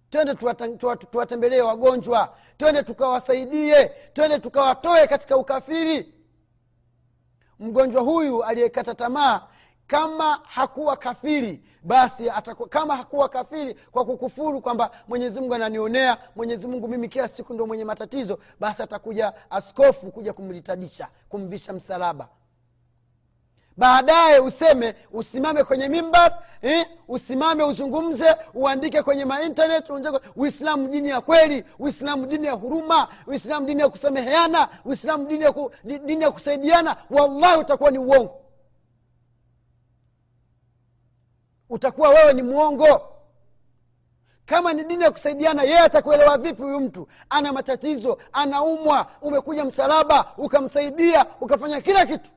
Twende 0.09 0.35
tuwatembelee 1.11 1.61
wagonjwa. 1.61 2.35
Twende 2.57 2.83
tukawasaidie. 2.83 3.85
Twende 4.13 4.39
tukawatoe 4.39 5.07
katika 5.07 5.37
ukafiri. 5.37 6.13
Mgonjwa 7.59 8.01
huyu 8.01 8.43
aliyekata 8.43 8.95
tamaa 8.95 9.47
kama 9.89 10.39
hakuwa 10.43 10.97
kafiri 10.97 11.61
basi 11.83 12.29
ataku, 12.29 12.67
kama 12.69 12.95
hakuwa 12.95 13.29
kafiri 13.29 13.73
kwa 13.91 14.05
kukufuru 14.05 14.61
kwamba 14.61 14.91
mwenyezi 15.07 15.39
mungu 15.39 15.53
ananionea 15.55 16.17
mwenyezi 16.35 16.67
mungu 16.67 16.87
mimi 16.87 17.07
kila 17.09 17.27
siku 17.27 17.53
ndo 17.53 17.67
mwenye 17.67 17.85
matatizo 17.85 18.39
basi 18.59 18.83
atakuja 18.83 19.33
askofu 19.49 20.11
kuja 20.11 20.33
kumlitadisha 20.33 21.07
kumvisha 21.29 21.73
msalaba. 21.73 22.27
Baadaye 23.77 24.39
useme 24.39 24.95
usimame 25.11 25.63
kwenye 25.63 25.87
mimbar 25.87 26.39
eh, 26.61 26.87
usimame 27.07 27.63
uzungumze 27.63 28.35
uandike 28.53 29.03
kwenye 29.03 29.25
maintanet 29.25 29.85
uislamu 30.35 30.87
dini 30.87 31.09
ya 31.09 31.21
kweli 31.21 31.63
uislamu 31.79 32.25
dini 32.25 32.47
ya 32.47 32.53
huruma 32.53 33.07
uislamu 33.27 33.67
dini 33.67 33.81
ya 33.81 33.89
kusameheana 33.89 34.69
uislamu 34.85 35.27
dini 35.27 35.43
ya, 35.43 35.51
ku, 35.51 35.71
dini 35.83 36.23
ya 36.23 36.31
kusaidiana 36.31 36.95
wallahi 37.09 37.59
utakuwa 37.59 37.91
ni 37.91 37.97
uongo 37.97 38.39
utakuwa 41.69 42.09
wewe 42.09 42.33
ni 42.33 42.41
mwongo. 42.41 43.01
Kama 44.45 44.73
ni 44.73 44.83
dini 44.83 45.03
ya 45.03 45.11
kusaidiana 45.11 45.63
yeye 45.63 45.79
atakuelewa 45.79 46.37
vipi 46.37 46.61
huyu 46.61 46.79
mtu? 46.79 47.07
Ana 47.29 47.53
matatizo 47.53 48.17
anaumwa 48.33 49.11
umekuja 49.21 49.65
msalaba 49.65 50.33
ukamsaidia 50.37 51.25
ukafanya 51.41 51.81
kila 51.81 52.05
kitu. 52.05 52.29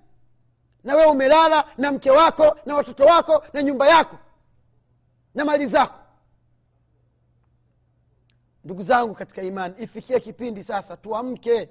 Na 0.85 0.95
wewe 0.95 1.07
umelala 1.11 1.65
na 1.79 1.93
mke 1.93 2.11
wako 2.11 2.57
na 2.67 2.75
watoto 2.77 3.05
wako 3.05 3.45
na 3.53 3.63
nyumba 3.63 3.89
yako 3.89 4.17
na 5.35 5.45
mali 5.45 5.67
zako. 5.67 5.99
Ndugu 8.65 8.83
zangu 8.83 9.15
katika 9.15 9.43
imani 9.43 9.75
ifikie 9.79 10.21
kipindi 10.21 10.63
sasa 10.63 10.97
tuamke. 10.97 11.69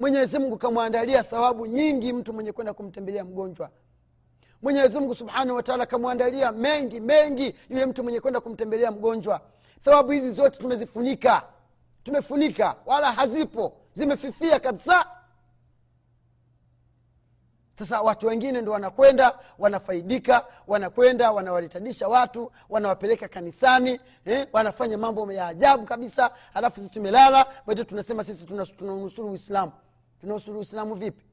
Mwenyezi 0.00 0.38
mungu 0.38 0.58
kamwandalia 0.58 1.24
thawabu 1.24 1.66
nyingi 1.66 2.12
mtu 2.12 2.32
mwenye 2.32 2.52
kwenda 2.52 2.74
kumtembelea 2.74 3.24
mgonjwa 3.24 3.70
mwenyezi 4.62 4.98
mungu 4.98 5.14
subhanahu 5.14 5.56
wataala 5.56 5.82
akamwandalia 5.82 6.52
mengi 6.52 7.00
mengi 7.00 7.54
yule 7.70 7.86
mtu 7.86 8.02
mwenye 8.02 8.20
kwenda 8.20 8.40
kumtembelea 8.40 8.90
mgonjwa. 8.90 9.40
Thawabu 9.84 10.12
hizi 10.12 10.30
zote 10.32 10.58
tumezifunika 10.58 11.42
tumefunika 12.04 12.76
wala 12.86 13.12
hazipo 13.12 13.72
zimefifia 13.92 14.60
kabisa. 14.60 15.06
Sasa 17.78 18.00
watu 18.02 18.26
wengine 18.26 18.60
ndo 18.60 18.72
wanakwenda 18.72 19.38
wanafaidika 19.58 20.46
wanakwenda 20.66 21.32
wanawaritadisha 21.32 22.08
watu 22.08 22.52
wanawapeleka 22.68 23.28
kanisani 23.28 24.00
eh, 24.24 24.48
wanafanya 24.52 24.98
mambo 24.98 25.32
ya 25.32 25.46
ajabu 25.46 25.84
kabisa. 25.86 26.30
Alafu 26.54 26.76
sisi 26.76 26.90
tumelala 26.90 27.46
bado 27.66 27.84
tunasema 27.84 28.24
sisi 28.24 28.46
tunanusuru 28.78 29.30
uislamu. 29.30 29.72
Tunausuru 30.20 30.58
uislamu 30.58 30.94
vipi 30.94 31.24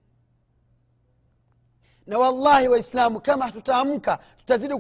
na 2.08 2.20
wallahi 2.20 2.68
waislamu 2.68 3.20
kama 3.22 3.46
hatutaamka 3.46 4.20
tutazidi 4.38 4.74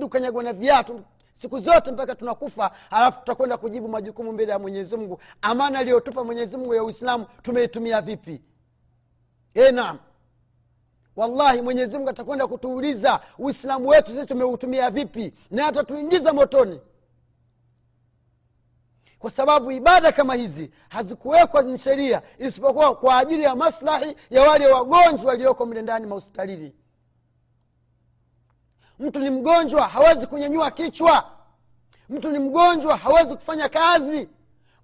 kukanyagwa 0.00 0.42
na, 0.42 0.52
viatu 0.52 1.00
siku 1.32 1.58
zote 1.58 1.90
mpaka 1.90 2.14
tunakufa 2.14 2.70
alafu 2.90 3.18
tutakwenda 3.18 3.56
kujibu 3.56 3.88
majukumu 3.88 4.32
mbele 4.32 4.52
ya 4.52 4.58
mwenyezi 4.58 4.96
mungu. 4.96 5.20
Amana 5.42 5.78
aliyotupa 5.78 6.24
mwenyezi 6.24 6.56
mungu 6.56 6.74
ya 6.74 6.84
uislamu 6.84 7.26
tumeitumia 7.42 8.00
vipi? 8.00 8.40
E 9.54 9.72
naam. 9.72 9.98
Wallahi 11.16 11.62
mwenyezi 11.62 11.96
mungu 11.96 12.10
atakwenda 12.10 12.46
kutuuliza 12.46 13.20
uislamu 13.38 13.88
wetu 13.88 14.10
sisi 14.10 14.26
tumeutumia 14.26 14.90
vipi? 14.90 15.34
Na 15.50 15.66
atatuingiza 15.66 16.32
motoni 16.32 16.80
kwa 19.22 19.30
sababu 19.30 19.70
ibada 19.72 20.12
kama 20.12 20.34
hizi 20.34 20.70
hazikuwekwa 20.88 21.62
ni 21.62 21.78
sheria 21.78 22.22
isipokuwa 22.38 22.94
kwa 22.94 23.18
ajili 23.18 23.42
ya 23.42 23.56
maslahi 23.56 24.16
ya 24.30 24.42
wale 24.42 24.66
wagonjwa 24.66 25.26
walioko 25.28 25.66
mle 25.66 25.82
ndani 25.82 26.06
mahospitalini. 26.06 26.72
Mtu 28.98 29.18
ni 29.20 29.30
mgonjwa 29.30 29.88
hawezi 29.88 30.26
kunyanyua 30.26 30.70
kichwa. 30.70 31.24
Mtu 32.08 32.30
ni 32.30 32.38
mgonjwa 32.38 32.96
hawezi 32.96 33.34
kufanya 33.36 33.68
kazi. 33.68 34.28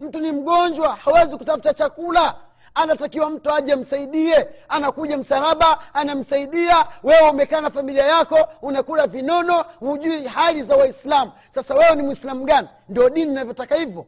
Mtu 0.01 0.21
ni 0.21 0.33
mgonjwa 0.33 0.97
hawezi 0.97 1.37
kutafuta 1.37 1.75
chakula. 1.75 2.35
Anatakiwa 2.75 3.31
mtu 3.31 3.53
aje 3.53 3.77
msaidie 3.77 4.49
anakuja 4.69 5.17
msalaba 5.19 5.95
anamsaidia. 5.95 6.87
Wewe 7.03 7.31
umekaa 7.31 7.61
na 7.61 7.71
familia 7.71 8.05
yako 8.07 8.49
unakula 8.63 9.07
vinono 9.07 9.63
hujui 9.81 10.27
hali 10.27 10.63
za 10.63 10.77
waislamu. 10.77 11.33
Sasa 11.51 11.75
wewe 11.75 11.97
ni 11.97 12.03
mwislamu 12.03 12.45
gani? 12.45 12.69
Ndio 12.89 13.11
dini 13.11 13.31
inavyotaka 13.33 13.75
hivyo 13.75 14.07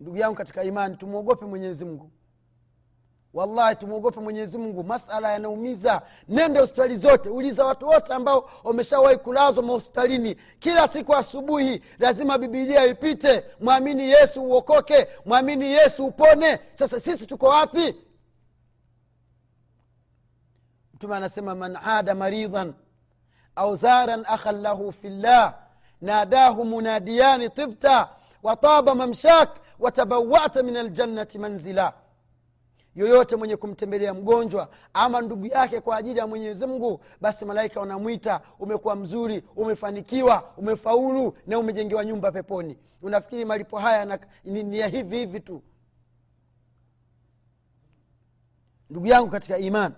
ndugu 0.00 0.16
yangu 0.16 0.34
katika 0.36 0.62
imani 0.64 0.96
tumwogope 0.96 1.46
mwenyezi 1.46 1.84
mungu. 1.84 2.10
Wallahi 3.34 3.76
tumwogope 3.76 4.20
mwenyezi 4.20 4.58
mungu. 4.58 4.84
Masala 4.84 5.32
yanaumiza. 5.32 6.02
Nende 6.28 6.60
hospitali 6.60 6.96
zote. 6.96 7.28
Uliza 7.28 7.64
watu 7.66 7.86
wote 7.86 8.12
ambao 8.14 8.50
wameshawahi 8.64 9.16
kulazwa 9.16 9.62
mahospitalini. 9.62 10.34
Kila 10.58 10.88
siku 10.88 11.14
asubuhi 11.16 11.82
lazima 11.98 12.38
bibilia 12.38 12.86
ipite. 12.86 13.44
Mwamini 13.60 14.02
yesu 14.10 14.42
uokoke. 14.42 15.08
Mwamini 15.24 15.64
yesu 15.72 16.06
upone. 16.06 16.58
Sasa 16.72 17.00
sisi 17.00 17.26
tuko 17.26 17.46
wapi? 17.46 17.96
Mtume 20.94 21.16
anasema 21.16 21.54
man 21.54 21.76
ada 21.84 22.14
maridhan 22.14 22.74
au 23.56 23.76
zaran 23.76 24.24
akhan 24.28 24.60
lahu 24.60 24.92
fillah 24.92 25.54
nadahu 26.00 26.64
munadiyani 26.64 27.50
tibta 27.50 28.08
wataba 28.42 28.94
mamshak 28.94 29.56
watabawata 29.78 30.62
min 30.62 30.76
aljannati 30.76 31.38
manzila. 31.38 31.92
Yoyote 32.94 33.36
mwenye 33.36 33.56
kumtembelea 33.56 34.14
mgonjwa 34.14 34.68
ama 34.94 35.20
ndugu 35.20 35.46
yake 35.46 35.80
kwa 35.80 35.96
ajili 35.96 36.18
ya 36.18 36.26
mwenyezi 36.26 36.66
mungu 36.66 37.00
basi 37.20 37.44
malaika 37.44 37.80
wanamwita 37.80 38.40
umekuwa 38.58 38.96
mzuri 38.96 39.44
umefanikiwa 39.56 40.52
umefaulu 40.56 41.36
na 41.46 41.58
umejengewa 41.58 42.04
nyumba 42.04 42.32
peponi. 42.32 42.78
Unafikiri 43.02 43.44
malipo 43.44 43.78
haya 43.78 44.04
na, 44.04 44.18
ni, 44.44 44.62
ni 44.62 44.78
ya 44.78 44.86
hivi 44.88 45.16
hivi 45.18 45.40
tu? 45.40 45.62
Ndugu 48.90 49.06
yangu 49.06 49.30
katika 49.30 49.58
imani 49.58 49.94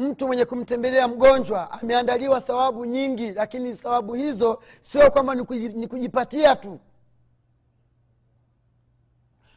mtu 0.00 0.26
mwenye 0.26 0.44
kumtembelea 0.44 1.08
mgonjwa 1.08 1.70
ameandaliwa 1.70 2.40
thawabu 2.40 2.84
nyingi 2.84 3.32
lakini 3.32 3.74
thawabu 3.76 4.14
hizo 4.14 4.62
sio 4.80 5.10
kwamba 5.10 5.34
ni 5.34 5.86
kujipatia 5.88 6.56
tu. 6.56 6.80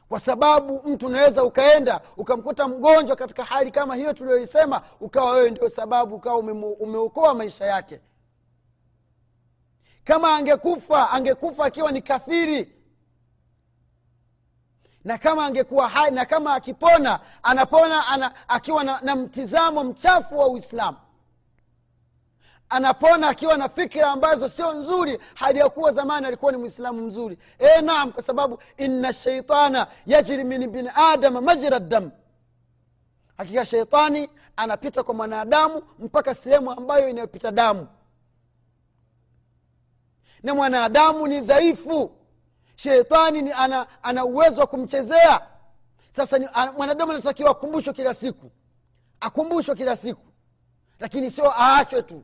Kwa 0.10 0.20
sababu 0.20 0.82
mtu 0.90 1.06
unaweza 1.08 1.44
ukaenda 1.44 2.02
ukamkuta 2.18 2.68
mgonjwa 2.68 3.16
katika 3.16 3.44
hali 3.44 3.72
kama 3.72 3.96
hiyo 3.96 4.14
tuliyoisema 4.14 4.82
ukawa 5.00 5.32
wewe 5.32 5.52
ndio 5.52 5.70
sababu 5.70 6.16
ukawa 6.16 6.38
umeokoa 6.80 7.34
maisha 7.34 7.66
yake. 7.66 8.00
Kama 10.04 10.36
angekufa 10.36 11.10
angekufa 11.12 11.66
akiwa 11.66 11.92
ni 11.92 12.02
kafiri 12.02 12.76
na 15.04 15.18
kama 15.18 15.46
angekuwa 15.46 15.90
hai 15.90 16.12
na 16.12 16.26
kama 16.26 16.54
akipona 16.54 17.20
anapona 17.44 18.08
ana, 18.08 18.32
akiwa 18.48 18.84
na, 18.84 19.00
na 19.02 19.16
mtizamo 19.16 19.84
mchafu 19.84 20.40
wa 20.40 20.48
uislamu. 20.48 20.98
Anapona 22.70 23.30
akiwa 23.30 23.58
na 23.58 23.70
fikira 23.70 24.12
ambazo 24.12 24.50
sio 24.50 24.74
nzuri 24.74 25.20
hali 25.34 25.60
ya 25.60 25.70
kuwa 25.70 25.92
zamani 25.92 26.26
alikuwa 26.28 26.52
ni 26.52 26.58
mwislamu 26.58 27.02
mzuri. 27.02 27.38
E, 27.60 27.82
naam 27.82 28.12
kwa 28.12 28.24
sababu 28.24 28.60
inna 28.78 29.14
shaitana 29.14 29.88
yajri 30.06 30.44
min 30.44 30.68
bni 30.70 30.90
adama 30.96 31.42
majra 31.42 31.80
dam 31.80 32.12
hakika 33.38 33.66
sheitani 33.66 34.30
anapita 34.56 35.04
kwa 35.04 35.14
mwanadamu 35.14 35.82
mpaka 36.00 36.36
sehemu 36.36 36.72
ambayo 36.72 37.10
inayopita 37.10 37.52
damu. 37.52 37.88
Na 40.44 40.56
mwanadamu 40.56 41.28
ni 41.28 41.42
dhaifu 41.42 42.12
sheitani 42.84 43.42
ni 43.42 43.52
ana, 43.52 44.04
ana 44.04 44.26
uwezo 44.26 44.62
wa 44.62 44.68
kumchezea. 44.68 45.48
Sasa 46.12 46.72
mwanadamu 46.78 47.12
anatakiwa 47.12 47.52
akumbushwe 47.52 47.94
kila 47.94 48.14
siku. 48.14 48.52
Akumbushwe 49.20 49.76
kila 49.76 49.96
siku. 49.96 50.28
Lakini 51.00 51.32
sio 51.32 51.52
aachwe 51.54 52.02
tu. 52.04 52.24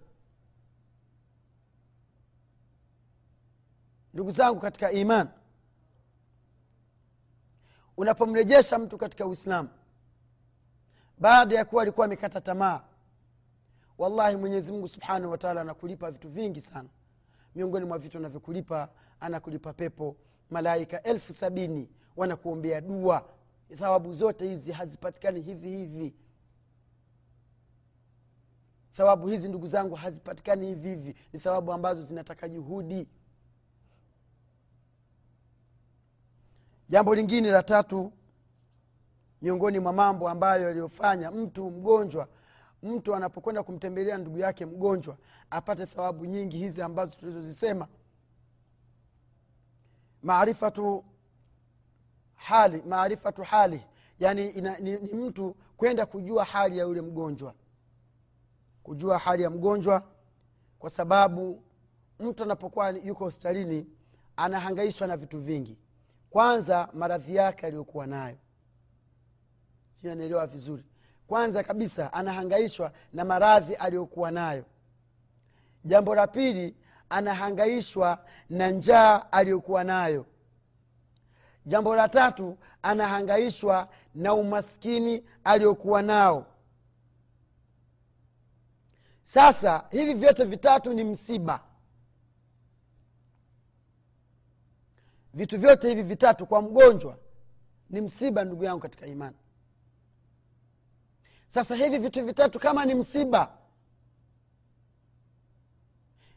Ndugu 4.14 4.32
zangu 4.32 4.60
katika 4.60 4.92
iman 4.92 5.28
unapomrejesha 7.98 8.80
mtu 8.80 8.98
katika 8.98 9.26
uislamu 9.26 9.70
baada 11.18 11.56
ya 11.56 11.66
kuwa 11.66 11.82
alikuwa 11.82 12.06
amekata 12.06 12.42
tamaa 12.42 12.82
wallahi 13.98 14.36
mwenyezi 14.36 14.72
mungu 14.72 14.88
subhanahu 14.88 15.32
wataala 15.32 15.62
anakulipa 15.62 16.12
vitu 16.12 16.30
vingi 16.30 16.62
sana. 16.62 16.90
Miongoni 17.56 17.86
mwa 17.86 17.98
vitu 17.98 18.18
anavyokulipa 18.18 18.90
anakulipa 19.20 19.74
pepo 19.74 20.16
malaika 20.50 21.04
elfu 21.04 21.34
sabini 21.34 21.90
wanakuombea 22.16 22.82
dua. 22.82 23.30
Thawabu 23.76 24.14
zote 24.14 24.48
hizi 24.50 24.72
hazipatikani 24.72 25.42
hivi 25.42 25.70
hivi. 25.70 26.16
Thawabu 28.94 29.28
hizi 29.28 29.50
ndugu 29.50 29.68
zangu 29.68 29.96
hazipatikani 29.96 30.68
hivi 30.68 30.90
hivi. 30.90 31.16
Ni 31.34 31.40
thawabu 31.40 31.74
ambazo 31.74 32.02
zinataka 32.02 32.50
juhudi. 32.50 33.08
Jambo 36.90 37.16
lingine 37.16 37.52
la 37.52 37.64
tatu 37.64 38.12
miongoni 39.42 39.80
mwa 39.80 39.94
mambo 39.94 40.30
ambayo 40.30 40.64
yaliyofanya 40.64 41.32
mtu 41.32 41.70
mgonjwa 41.72 42.28
mtu 42.84 43.16
anapokwenda 43.16 43.64
kumtembelea 43.64 44.18
ndugu 44.18 44.38
yake 44.40 44.66
mgonjwa 44.66 45.18
apate 45.50 45.86
thawabu 45.86 46.26
nyingi 46.26 46.58
hizi 46.58 46.82
ambazo 46.82 47.16
tulizozisema 47.16 47.88
maarifatu 50.24 51.04
hali 52.36 52.84
hali. 53.46 53.82
Yani 54.20 54.50
ina, 54.50 54.78
ni, 54.80 54.92
ni 54.98 55.14
mtu 55.14 55.56
kwenda 55.78 56.06
kujua 56.06 56.46
hali 56.46 56.78
ya 56.78 56.84
yule 56.86 57.02
mgonjwa. 57.02 57.54
Kujua 58.84 59.18
hali 59.18 59.44
ya 59.44 59.50
mgonjwa 59.50 60.04
kwa 60.80 60.90
sababu 60.90 61.64
mtu 62.20 62.44
anapokuwa 62.44 62.90
yuko 62.90 63.24
hospitalini 63.24 63.88
anahangaishwa 64.38 65.08
na 65.08 65.18
vitu 65.18 65.40
vingi. 65.40 65.78
Kwanza 66.30 66.90
maradhi 66.94 67.36
yake 67.36 67.66
aliyokuwa 67.68 68.08
nayo. 68.08 68.38
Sijui 69.94 70.12
anaelewa 70.12 70.48
vizuri? 70.48 70.84
Kwanza 71.28 71.64
kabisa 71.64 72.14
anahangaishwa 72.14 72.92
na 73.14 73.26
maradhi 73.26 73.76
aliyokuwa 73.76 74.32
nayo. 74.32 74.66
Jambo 75.86 76.16
la 76.16 76.28
pili 76.28 76.76
anahangaishwa 77.10 78.26
na 78.50 78.70
njaa 78.72 79.32
aliyokuwa 79.32 79.84
nayo. 79.84 80.26
Jambo 81.66 81.96
la 81.96 82.10
tatu 82.10 82.58
anahangaishwa 82.82 83.90
na 84.16 84.34
umaskini 84.34 85.24
aliyokuwa 85.44 86.02
nao. 86.02 86.46
Sasa 89.24 89.84
hivi 89.90 90.14
vyote 90.14 90.44
vitatu 90.44 90.94
ni 90.94 91.04
msiba. 91.04 91.64
Vitu 95.34 95.60
vyote 95.60 95.90
hivi 95.90 96.04
vitatu 96.04 96.46
kwa 96.46 96.62
mgonjwa 96.62 97.18
ni 97.90 98.02
msiba 98.02 98.44
ndugu 98.44 98.64
yangu 98.64 98.80
katika 98.80 99.06
imani. 99.06 99.36
Sasa 101.48 101.76
hivi 101.76 101.98
vitu 101.98 102.26
vitatu 102.26 102.60
kama 102.60 102.86
ni 102.86 102.94
msiba 102.96 103.59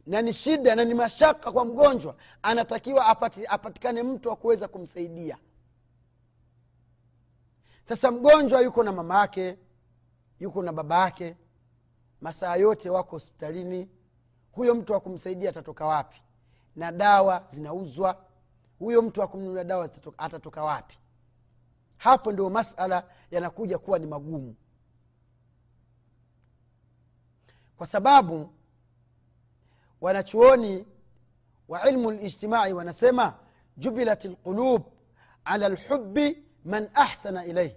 na 0.06 0.22
ni 0.22 0.32
shida 0.32 0.74
na 0.74 0.84
ni 0.84 0.94
mashaka 0.94 1.52
kwa 1.52 1.64
mgonjwa 1.64 2.16
anatakiwa 2.42 3.06
apati, 3.06 3.46
apatikane 3.46 4.02
mtu 4.02 4.28
wa 4.28 4.36
kuweza 4.36 4.68
kumsaidia. 4.68 5.38
Sasa 7.84 8.10
mgonjwa 8.10 8.60
yuko 8.60 8.82
na 8.84 8.92
mama 8.92 9.20
yake 9.20 9.58
yuko 10.40 10.62
na 10.62 10.72
baba 10.72 11.04
yake 11.04 11.36
masaa 12.20 12.56
yote 12.56 12.90
wako 12.90 13.10
hospitalini. 13.10 13.88
Huyo 14.52 14.74
mtu 14.74 14.92
wa 14.92 15.00
kumsaidia 15.00 15.50
atatoka 15.50 15.86
wapi? 15.86 16.22
Na 16.76 16.92
dawa 16.92 17.44
zinauzwa. 17.50 18.24
Huyo 18.78 19.02
mtu 19.02 19.20
wa 19.20 19.28
kumnunulia 19.28 19.64
dawa 19.64 19.90
atatoka 20.18 20.64
wapi? 20.64 20.98
Hapo 21.96 22.32
ndio 22.32 22.50
masala 22.50 23.04
yanakuja 23.30 23.78
kuwa 23.78 23.98
ni 23.98 24.06
magumu. 24.06 24.54
Kwa 27.76 27.86
sababu 27.86 28.52
wanachuoni 30.02 30.86
wa 31.68 31.88
ilmu 31.88 32.10
lijtimai 32.10 32.72
wanasema 32.72 33.34
jubilat 33.76 34.24
lqulub 34.24 34.82
ala 35.44 35.68
lhubi 35.68 36.44
man 36.64 36.90
ahsana 36.94 37.44
ilaihi 37.44 37.76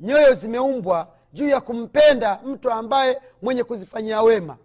nyoyo 0.00 0.34
zimeumbwa 0.34 1.14
juu 1.32 1.48
ya 1.48 1.60
kumpenda 1.60 2.40
mtu 2.44 2.70
ambaye 2.70 3.22
mwenye 3.42 3.64
kuzifanyia 3.64 4.22
wema. 4.22 4.56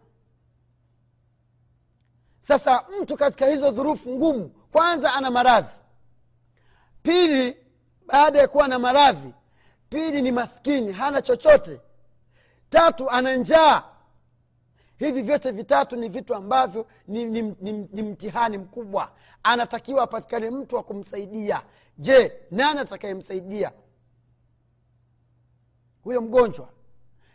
Sasa 2.39 2.85
mtu 3.01 3.17
katika 3.17 3.45
hizo 3.47 3.71
dhurufu 3.71 4.09
ngumu 4.09 4.49
kwanza 4.49 5.13
ana 5.13 5.31
maradhi. 5.31 5.69
Pili 7.03 7.57
baada 8.07 8.39
ya 8.39 8.47
kuwa 8.47 8.67
na 8.67 8.79
maradhi 8.79 9.33
pili 9.89 10.21
ni 10.21 10.31
maskini 10.31 10.91
hana 10.91 11.21
chochote. 11.21 11.81
Tatu 12.69 13.09
ana 13.09 13.35
njaa 13.35 13.83
hivi 15.07 15.21
vyote 15.21 15.51
vitatu 15.51 15.95
ni 15.95 16.09
vitu 16.09 16.35
ambavyo 16.35 16.87
ni, 17.07 17.25
ni, 17.25 17.41
ni, 17.41 17.71
ni 17.93 18.03
mtihani 18.03 18.57
mkubwa. 18.57 19.11
Anatakiwa 19.43 20.03
apatikane 20.03 20.49
mtu 20.49 20.75
wa 20.75 20.83
kumsaidia. 20.83 21.61
Je 21.97 22.31
nani 22.51 22.79
atakayemsaidia? 22.79 23.71
Huyo 26.03 26.21
mgonjwa. 26.21 26.69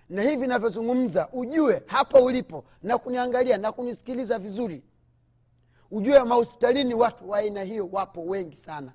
Na 0.09 0.22
hivi 0.22 0.46
navyozungumza 0.46 1.28
ujue 1.33 1.83
hapa 1.87 2.20
ulipo 2.20 2.64
na 2.83 2.98
kuniangalia 2.98 3.57
na 3.57 3.72
kunisikiliza 3.72 4.38
vizuri. 4.38 4.83
Ujue 5.90 6.24
mahospitalini 6.24 6.94
watu 6.94 7.31
wa 7.31 7.38
aina 7.38 7.62
hiyo 7.62 7.88
wapo 7.92 8.24
wengi 8.24 8.57
sana 8.57 8.92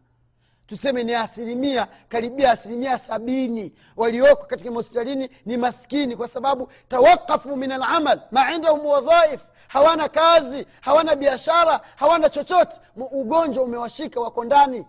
tuseme 0.67 1.03
ni 1.03 1.13
asilimia 1.13 1.87
karibia 2.09 2.51
asilimia 2.51 2.99
sabini 2.99 3.73
walioko 3.95 4.45
katika 4.45 4.69
mahospitalini 4.71 5.29
ni 5.45 5.57
maskini 5.57 6.15
kwa 6.15 6.27
sababu 6.27 6.71
tawakafu 6.87 7.55
min 7.55 7.71
alamal 7.71 8.21
ma 8.31 8.51
indahum 8.53 8.85
wadhaif 8.85 9.41
hawana 9.67 10.09
kazi 10.09 10.67
hawana 10.81 11.15
biashara 11.15 11.81
hawana 11.95 12.29
chochote. 12.29 12.79
Ugonjwa 12.95 13.63
umewashika 13.63 14.21
wako 14.21 14.43
ndani. 14.43 14.85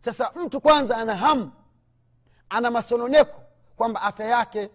Sasa 0.00 0.32
mtu 0.36 0.60
kwanza 0.60 0.96
ana 0.96 1.16
hamu 1.16 1.52
ana 2.48 2.70
masononeko 2.70 3.42
kwamba 3.76 4.02
afya 4.02 4.26
yake 4.26 4.70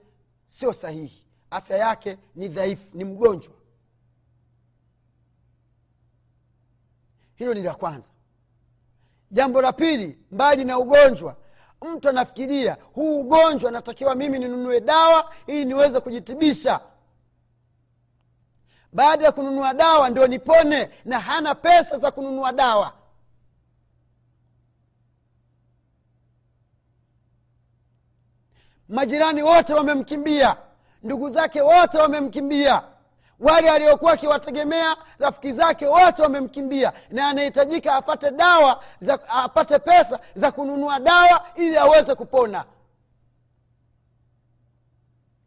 sio 0.45 0.73
sahihi 0.73 1.25
afya 1.49 1.77
yake 1.77 2.17
ni 2.35 2.47
dhaifu 2.47 2.87
ni 2.93 3.03
mgonjwa 3.03 3.53
hilo 7.39 7.53
ni 7.53 7.61
la 7.63 7.73
kwanza. 7.73 8.07
Jambo 9.31 9.61
la 9.61 9.73
pili 9.73 10.17
mbali 10.31 10.65
na 10.65 10.79
ugonjwa 10.79 11.35
mtu 11.81 12.09
anafikiria 12.09 12.77
huu 12.93 13.19
ugonjwa 13.19 13.71
natakiwa 13.71 14.15
mimi 14.15 14.39
ninunue 14.39 14.81
dawa 14.81 15.33
ili 15.47 15.65
niweze 15.65 15.99
kujitibisha. 15.99 16.79
Baada 18.93 19.25
ya 19.25 19.31
kununua 19.31 19.73
dawa 19.73 20.09
ndio 20.09 20.27
nipone 20.27 20.89
na 21.05 21.19
hana 21.19 21.55
pesa 21.55 21.97
za 21.97 22.11
kununua 22.11 22.51
dawa. 22.53 22.93
Majirani 28.89 29.43
wote 29.43 29.73
wamemkimbia. 29.73 30.57
Ndugu 31.03 31.29
zake 31.29 31.61
wote 31.61 31.97
wamemkimbia 31.97 32.83
wale 33.39 33.69
aliokuwa 33.69 34.11
akiwategemea 34.13 34.97
rafiki 35.19 35.53
zake 35.53 35.87
wote 35.87 36.21
wamemkimbia. 36.21 36.93
Na 37.11 37.27
anahitajika 37.29 37.95
apate 37.95 38.31
dawa 38.31 38.83
za, 39.01 39.29
apate 39.29 39.79
pesa 39.79 40.19
za 40.35 40.51
kununua 40.51 40.99
dawa 40.99 41.47
ili 41.55 41.77
aweze 41.77 42.15
kupona. 42.15 42.65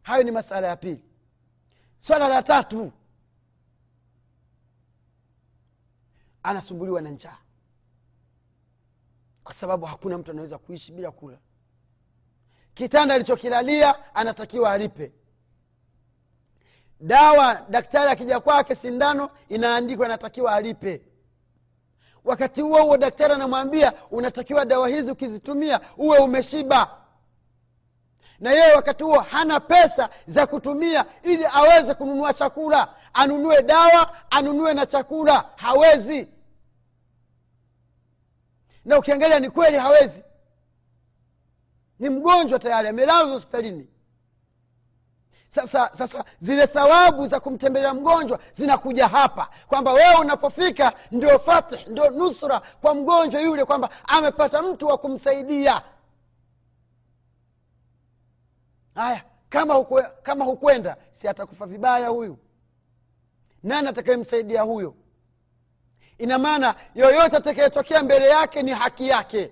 Hayo 0.01 0.23
ni 0.23 0.31
masala 0.31 0.67
ya 0.67 0.75
pili. 0.75 1.03
Swala 1.99 2.27
la 2.27 2.43
tatu. 2.43 2.91
Anasumbuliwa 6.43 7.01
na 7.01 7.09
njaa. 7.09 7.37
Kwa 9.43 9.53
sababu 9.53 9.85
hakuna 9.85 10.17
mtu 10.17 10.31
anaweza 10.31 10.57
kuishi 10.57 10.91
bila 10.91 11.11
kula. 11.11 11.37
Kitanda 12.73 13.15
alichokilalia 13.15 14.15
anatakiwa 14.15 14.71
alipe 14.71 15.11
dawa 17.03 17.65
daktari 17.69 18.11
akija 18.11 18.39
kwake 18.39 18.75
sindano 18.75 19.29
inaandikwa 19.49 20.05
inatakiwa 20.05 20.53
alipe. 20.55 21.01
Wakati 22.23 22.61
huo 22.61 22.81
huo 22.83 22.97
daktari 22.97 23.33
anamwambia 23.33 23.93
unatakiwa 24.11 24.65
dawa 24.65 24.87
hizi 24.89 25.11
ukizitumia 25.11 25.79
uwe 25.97 26.17
umeshiba. 26.17 26.97
Na 28.39 28.51
yeye 28.51 28.73
wakati 28.73 29.03
huo 29.03 29.19
hana 29.19 29.59
pesa 29.59 30.09
za 30.27 30.47
kutumia 30.47 31.05
ili 31.23 31.45
aweze 31.45 31.93
kununua 31.93 32.33
chakula. 32.33 32.95
Anunue 33.13 33.61
dawa 33.61 34.31
anunue 34.31 34.73
na 34.73 34.85
chakula 34.85 35.49
hawezi. 35.55 36.27
Na 38.85 38.99
ukiangalia 38.99 39.39
ni 39.39 39.49
kweli 39.49 39.77
hawezi. 39.77 40.23
Ni 41.99 42.09
mgonjwa 42.09 42.59
tayari 42.59 42.87
amelazwa 42.87 43.33
hospitalini 43.33 43.87
sasa 45.53 45.89
sasa 45.93 46.25
zile 46.39 46.67
thawabu 46.67 47.25
za 47.27 47.39
kumtembelea 47.39 47.93
mgonjwa 47.93 48.39
zinakuja 48.53 49.07
hapa. 49.07 49.49
Kwamba 49.67 49.93
wewe 49.93 50.15
unapofika 50.15 50.93
ndio 51.11 51.39
fatih 51.39 51.87
ndio 51.87 52.09
nusra 52.09 52.59
kwa 52.81 52.95
mgonjwa 52.95 53.41
yule 53.41 53.65
kwamba 53.65 53.89
amepata 54.07 54.61
mtu 54.61 54.87
wa 54.87 54.97
kumsaidia. 54.97 55.81
Haya 58.95 59.23
kama 59.49 59.73
hukwe, 59.73 60.03
kama 60.23 60.45
hukwenda 60.45 60.97
si 61.11 61.27
atakufa 61.27 61.65
vibaya 61.65 62.07
huyu? 62.07 62.37
Nani 63.63 63.87
atakayemsaidia 63.87 64.61
huyo? 64.61 64.95
Ina 66.17 66.39
maana 66.39 66.75
yoyote 66.95 67.37
atakayetokea 67.37 68.03
mbele 68.03 68.29
yake 68.29 68.63
ni 68.63 68.71
haki 68.71 69.07
yake. 69.07 69.51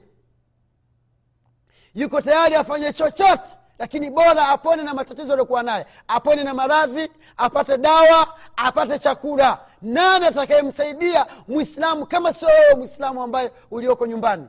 Yuko 1.93 2.21
tayari 2.21 2.55
afanye 2.55 2.93
chochote 2.93 3.43
lakini 3.81 4.09
bora 4.09 4.47
apone 4.47 4.83
na 4.83 4.93
matatizo 4.93 5.33
aliokuwa 5.33 5.63
naye 5.63 5.85
apone 6.07 6.43
na 6.43 6.53
maradhi 6.53 7.09
apate 7.37 7.77
dawa 7.77 8.39
apate 8.55 8.99
chakula. 8.99 9.59
Nani 9.81 10.25
atakayemsaidia 10.25 11.25
mwislamu 11.47 12.05
kama 12.05 12.33
sio 12.33 12.47
wewe 12.47 12.75
mwislamu 12.75 13.21
ambaye 13.23 13.51
ulioko 13.71 14.07
nyumbani? 14.07 14.47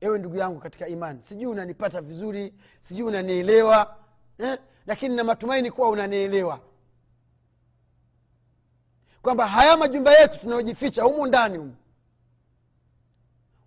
Ewe 0.00 0.18
ndugu 0.18 0.36
yangu 0.36 0.60
katika 0.60 0.88
imani 0.88 1.18
sijui 1.22 1.46
unanipata 1.46 2.00
vizuri 2.00 2.54
sijui 2.80 3.06
unanielewa 3.08 3.96
eh? 4.38 4.58
lakini 4.86 5.16
na 5.16 5.24
matumaini 5.24 5.70
kuwa 5.70 5.88
unanielewa. 5.88 6.60
Kwamba 9.22 9.46
haya 9.48 9.76
majumba 9.76 10.12
yetu 10.12 10.38
tunayojificha 10.40 11.02
humu 11.02 11.26
ndani 11.26 11.58
humu 11.58 11.74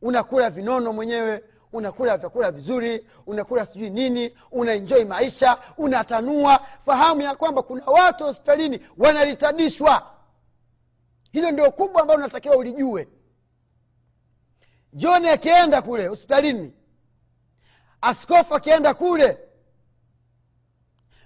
unakula 0.03 0.49
vinono 0.49 0.93
mwenyewe 0.93 1.43
unakula 1.73 2.17
vyakula 2.17 2.51
vizuri 2.51 3.07
unakula 3.27 3.65
sijui 3.65 3.89
nini 3.89 4.35
unaenjoi 4.51 5.05
maisha 5.05 5.57
unatanua. 5.77 6.59
Fahamu 6.85 7.21
ya 7.21 7.35
kwamba 7.35 7.63
kuna 7.63 7.85
watu 7.85 8.23
hospitalini 8.23 8.79
wanaritadishwa 8.97 10.11
hilo 11.31 11.51
ndio 11.51 11.71
kubwa 11.71 12.01
ambalo 12.01 12.19
unatakiwa 12.19 12.55
ulijue. 12.57 13.07
Joni 14.93 15.29
akienda 15.29 15.81
kule 15.81 16.07
hospitalini 16.07 16.73
askofu 18.01 18.55
akienda 18.55 18.93
kule 18.93 19.37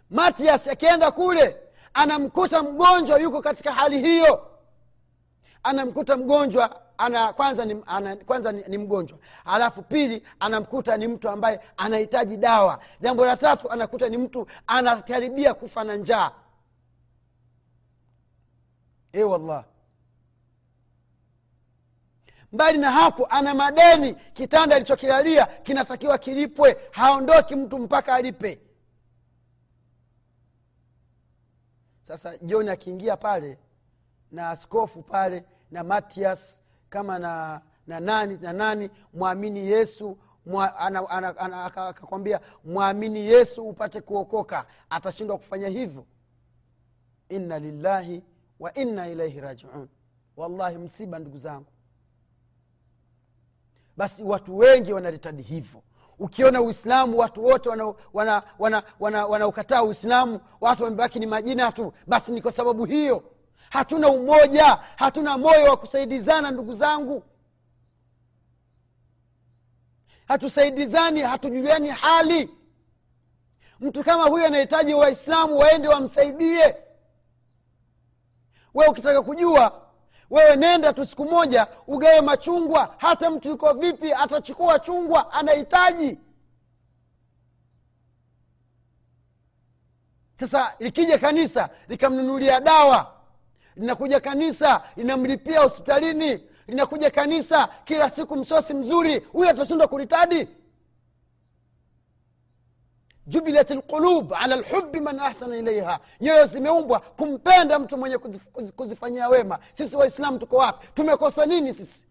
matias 0.10 0.68
akienda 0.68 1.12
kule 1.12 1.58
anamkuta 1.94 2.64
mgonjwa 2.64 3.20
yuko 3.20 3.42
katika 3.42 3.74
hali 3.74 4.00
hiyo. 4.00 4.48
Anamkuta 5.64 6.18
mgonjwa 6.18 6.82
ana 6.98 7.34
kwanza 7.34 7.66
ni, 7.66 7.84
ana, 7.86 8.16
kwanza 8.16 8.52
ni, 8.52 8.64
ni 8.68 8.78
mgonjwa. 8.78 9.18
Alafu 9.46 9.82
pili 9.82 10.24
anamkuta 10.40 10.98
ni 10.98 11.08
mtu 11.08 11.30
ambaye 11.30 11.60
anahitaji 11.78 12.38
dawa. 12.38 12.80
Jambo 13.02 13.26
la 13.26 13.38
tatu 13.38 13.72
anakuta 13.72 14.10
ni 14.10 14.18
mtu 14.18 14.48
anakaribia 14.68 15.54
kufa 15.54 15.84
na 15.84 15.96
njaa. 15.96 16.32
E 19.14 19.24
wallah 19.24 19.66
mbali 22.52 22.78
na 22.78 22.92
hapo 22.92 23.26
ana 23.30 23.54
madeni. 23.56 24.14
Kitanda 24.16 24.76
alichokilalia 24.76 25.46
kinatakiwa 25.46 26.18
kilipwe. 26.18 26.78
Haondoki 26.92 27.56
mtu 27.56 27.80
mpaka 27.80 28.14
alipe. 28.14 28.60
Sasa 32.02 32.38
john 32.38 32.70
akiingia 32.70 33.18
pale 33.18 33.58
na 34.32 34.50
askofu 34.50 35.02
pale 35.02 35.44
na 35.72 35.84
matias 35.84 36.64
kama 36.90 37.20
na 37.20 37.62
na 37.88 38.00
nani 38.00 38.38
na 38.42 38.54
nani 38.54 38.90
mwamini 39.14 39.60
yesu 39.68 40.18
akakwambia 41.66 42.40
mwamini 42.66 43.20
yesu 43.20 43.68
upate 43.70 44.02
kuokoka 44.02 44.66
atashindwa 44.90 45.38
kufanya 45.38 45.68
hivyo. 45.68 46.06
Inna 47.30 47.60
lillahi 47.60 48.24
wa 48.60 48.74
inna 48.74 49.08
ilaihi 49.10 49.40
rajiun. 49.40 49.88
Wallahi 50.38 50.78
msiba 50.78 51.20
ndugu 51.20 51.38
zangu. 51.38 51.66
Basi 53.98 54.24
watu 54.24 54.58
wengi 54.58 54.94
wanaritadi 54.94 55.42
hivyo. 55.44 55.82
Ukiona 56.20 56.62
uislamu 56.62 57.18
watu 57.18 57.44
wote 57.46 57.70
wanaokataa 57.70 58.04
wana, 58.14 58.44
wana, 58.60 58.84
wana, 59.00 59.26
wana 59.28 59.84
uislamu 59.84 60.40
watu 60.62 60.84
wamebaki 60.84 61.20
ni 61.20 61.26
majina 61.26 61.72
tu. 61.72 61.94
Basi 62.08 62.32
ni 62.32 62.42
kwa 62.42 62.52
sababu 62.52 62.86
hiyo 62.86 63.24
hatuna 63.70 64.08
umoja 64.10 64.80
hatuna 64.96 65.38
moyo 65.38 65.66
wa 65.66 65.78
kusaidizana 65.78 66.52
ndugu 66.52 66.74
zangu. 66.74 67.24
Hatusaidizani 70.28 71.22
hatujuliani 71.22 71.90
hali. 71.90 72.50
Mtu 73.80 74.04
kama 74.04 74.24
huyo 74.24 74.46
anahitaji 74.46 74.94
waislamu 74.94 75.58
waende 75.58 75.88
wamsaidie. 75.88 76.76
Wewe 78.74 78.90
ukitaka 78.92 79.22
kujua 79.22 79.88
wewe 80.30 80.56
nenda 80.56 80.94
tu 80.94 81.06
siku 81.06 81.26
moja 81.26 81.68
ugawe 81.88 82.22
machungwa. 82.22 82.96
Hata 82.98 83.30
mtu 83.30 83.50
yuko 83.50 83.74
vipi 83.74 84.14
atachukua 84.14 84.80
chungwa 84.80 85.32
anahitaji. 85.32 86.18
Sasa 90.40 90.76
likija 90.80 91.18
kanisa 91.18 91.70
likamnunulia 91.88 92.60
dawa 92.60 93.17
linakuja 93.78 94.20
kanisa 94.20 94.84
linamlipia 94.96 95.60
hospitalini. 95.62 96.44
Linakuja 96.68 97.12
kanisa 97.12 97.68
kila 97.86 98.10
siku 98.10 98.36
msosi 98.36 98.74
mzuri 98.74 99.20
huyo 99.20 99.50
atashindwa 99.50 99.88
kuritadi 99.88 100.48
jubilat 103.28 103.70
lqulub 103.72 104.34
ala 104.34 104.56
lhubi 104.56 105.00
man 105.02 105.20
ahsana 105.20 105.58
ilaiha 105.58 106.00
nyoyo 106.22 106.48
zimeumbwa 106.48 107.00
kumpenda 107.00 107.80
mtu 107.80 107.98
mwenye 107.98 108.16
kuzif- 108.16 108.52
kuzif- 108.54 108.72
kuzifanyia 108.72 109.30
wema. 109.30 109.60
Sisi 109.74 109.96
waislamu 109.98 110.40
tuko 110.40 110.56
wapi? 110.58 110.88
Tumekosa 110.94 111.46
nini 111.46 111.74
sisi 111.74 112.07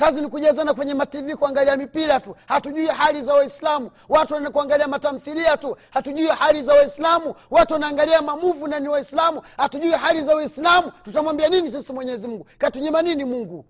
kazi 0.00 0.20
ni 0.20 0.28
kujazana 0.28 0.74
kwenye 0.74 0.94
matv 0.94 1.32
kuangalia 1.34 1.76
mipira 1.76 2.20
tu. 2.20 2.36
Hatujui 2.46 2.86
hali 2.86 3.22
za 3.22 3.34
waislamu. 3.34 3.90
Watu 4.08 4.34
wanaenda 4.34 4.50
kuangalia 4.50 4.88
matamthilia 4.88 5.56
tu. 5.56 5.76
Hatujui 5.90 6.26
hali 6.26 6.62
za 6.62 6.74
waislamu. 6.74 7.34
Watu 7.50 7.72
wanaangalia 7.72 8.22
mamuvu 8.22 8.66
na 8.68 8.80
ni 8.80 8.88
waislamu. 8.88 9.42
Hatujui 9.56 9.90
hali 9.90 10.22
za 10.22 10.34
waislamu 10.34 10.92
tutamwambia 11.04 11.48
nini 11.48 11.70
sisi 11.70 11.92
mwenyezi 11.92 12.28
mungu? 12.28 12.46
Katunyima 12.58 13.02
nini 13.02 13.24
mungu? 13.24 13.64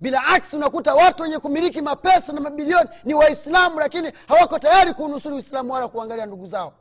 Bila 0.00 0.24
aksi 0.26 0.56
unakuta 0.56 0.94
watu 0.94 1.22
wenye 1.22 1.38
kumiliki 1.38 1.80
mapesa 1.80 2.32
na 2.32 2.40
mabilioni 2.40 2.88
ni 3.04 3.14
waislamu 3.14 3.80
lakini 3.80 4.12
hawako 4.28 4.58
tayari 4.58 4.94
kuunusuru 4.94 5.34
uislamu 5.36 5.72
wala 5.72 5.88
kuangalia 5.88 6.26
ndugu 6.26 6.46
zao. 6.46 6.72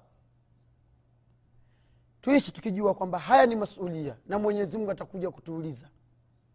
Tuishi 2.21 2.52
tukijua 2.52 2.93
kwamba 2.93 3.19
haya 3.19 3.45
ni 3.45 3.56
masulia 3.56 4.15
na 4.28 4.39
mwenyezi 4.39 4.78
mungu 4.78 4.91
atakuja 4.91 5.32
kutuuliza 5.32 5.88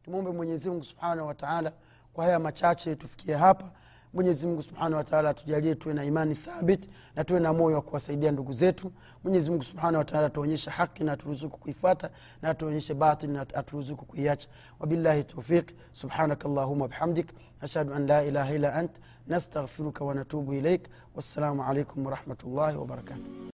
tumwombe 0.06 0.30
mwenyezimngu 0.30 0.84
subhanahu 0.84 1.28
wataala 1.28 1.72
kwa 2.12 2.24
haya 2.24 2.38
machache 2.38 2.96
tufikie 2.96 3.34
hapa. 3.34 3.70
Mwenyezi 4.14 4.46
mungu 4.46 4.62
subhanahu 4.62 4.94
wataala 4.94 5.30
atujalie 5.30 5.74
tuwe 5.74 5.94
na 5.94 6.04
imani 6.04 6.34
thabit 6.34 6.88
na 7.16 7.24
tuwe 7.24 7.40
na 7.40 7.52
moyo 7.52 7.76
wa 7.76 7.82
kuwasaidia 7.82 8.30
ndugu 8.32 8.52
zetu. 8.52 8.92
Mwenyezi 9.24 9.50
mungu 9.50 9.62
subhanahu 9.62 9.96
wataala 9.98 10.26
atuonyeshe 10.26 10.70
haki 10.70 11.04
na 11.04 11.12
aturuzuku 11.12 11.58
kuifata 11.58 12.10
na 12.42 12.48
atuonyeshe 12.50 12.94
batil 12.94 13.30
na 13.30 13.40
aturuzuku 13.40 14.04
kuiacha. 14.04 14.48
Wabillahi 14.80 15.24
taufiq 15.24 15.70
subhanaka 15.92 16.48
llahuma 16.48 16.88
bihamdik. 16.88 17.32
Ashhadu 17.60 17.94
an 17.94 18.06
la 18.06 18.24
ilaha 18.24 18.54
illa 18.54 18.74
ant. 18.74 18.90
Nastaghfiruka 19.26 20.04
wanatubu 20.04 20.54
ilaik 20.54 20.88
wassalamu 21.14 21.62
alaikum 21.64 22.06
warahmatullahi 22.06 22.76
wabarakatuh 22.76 23.55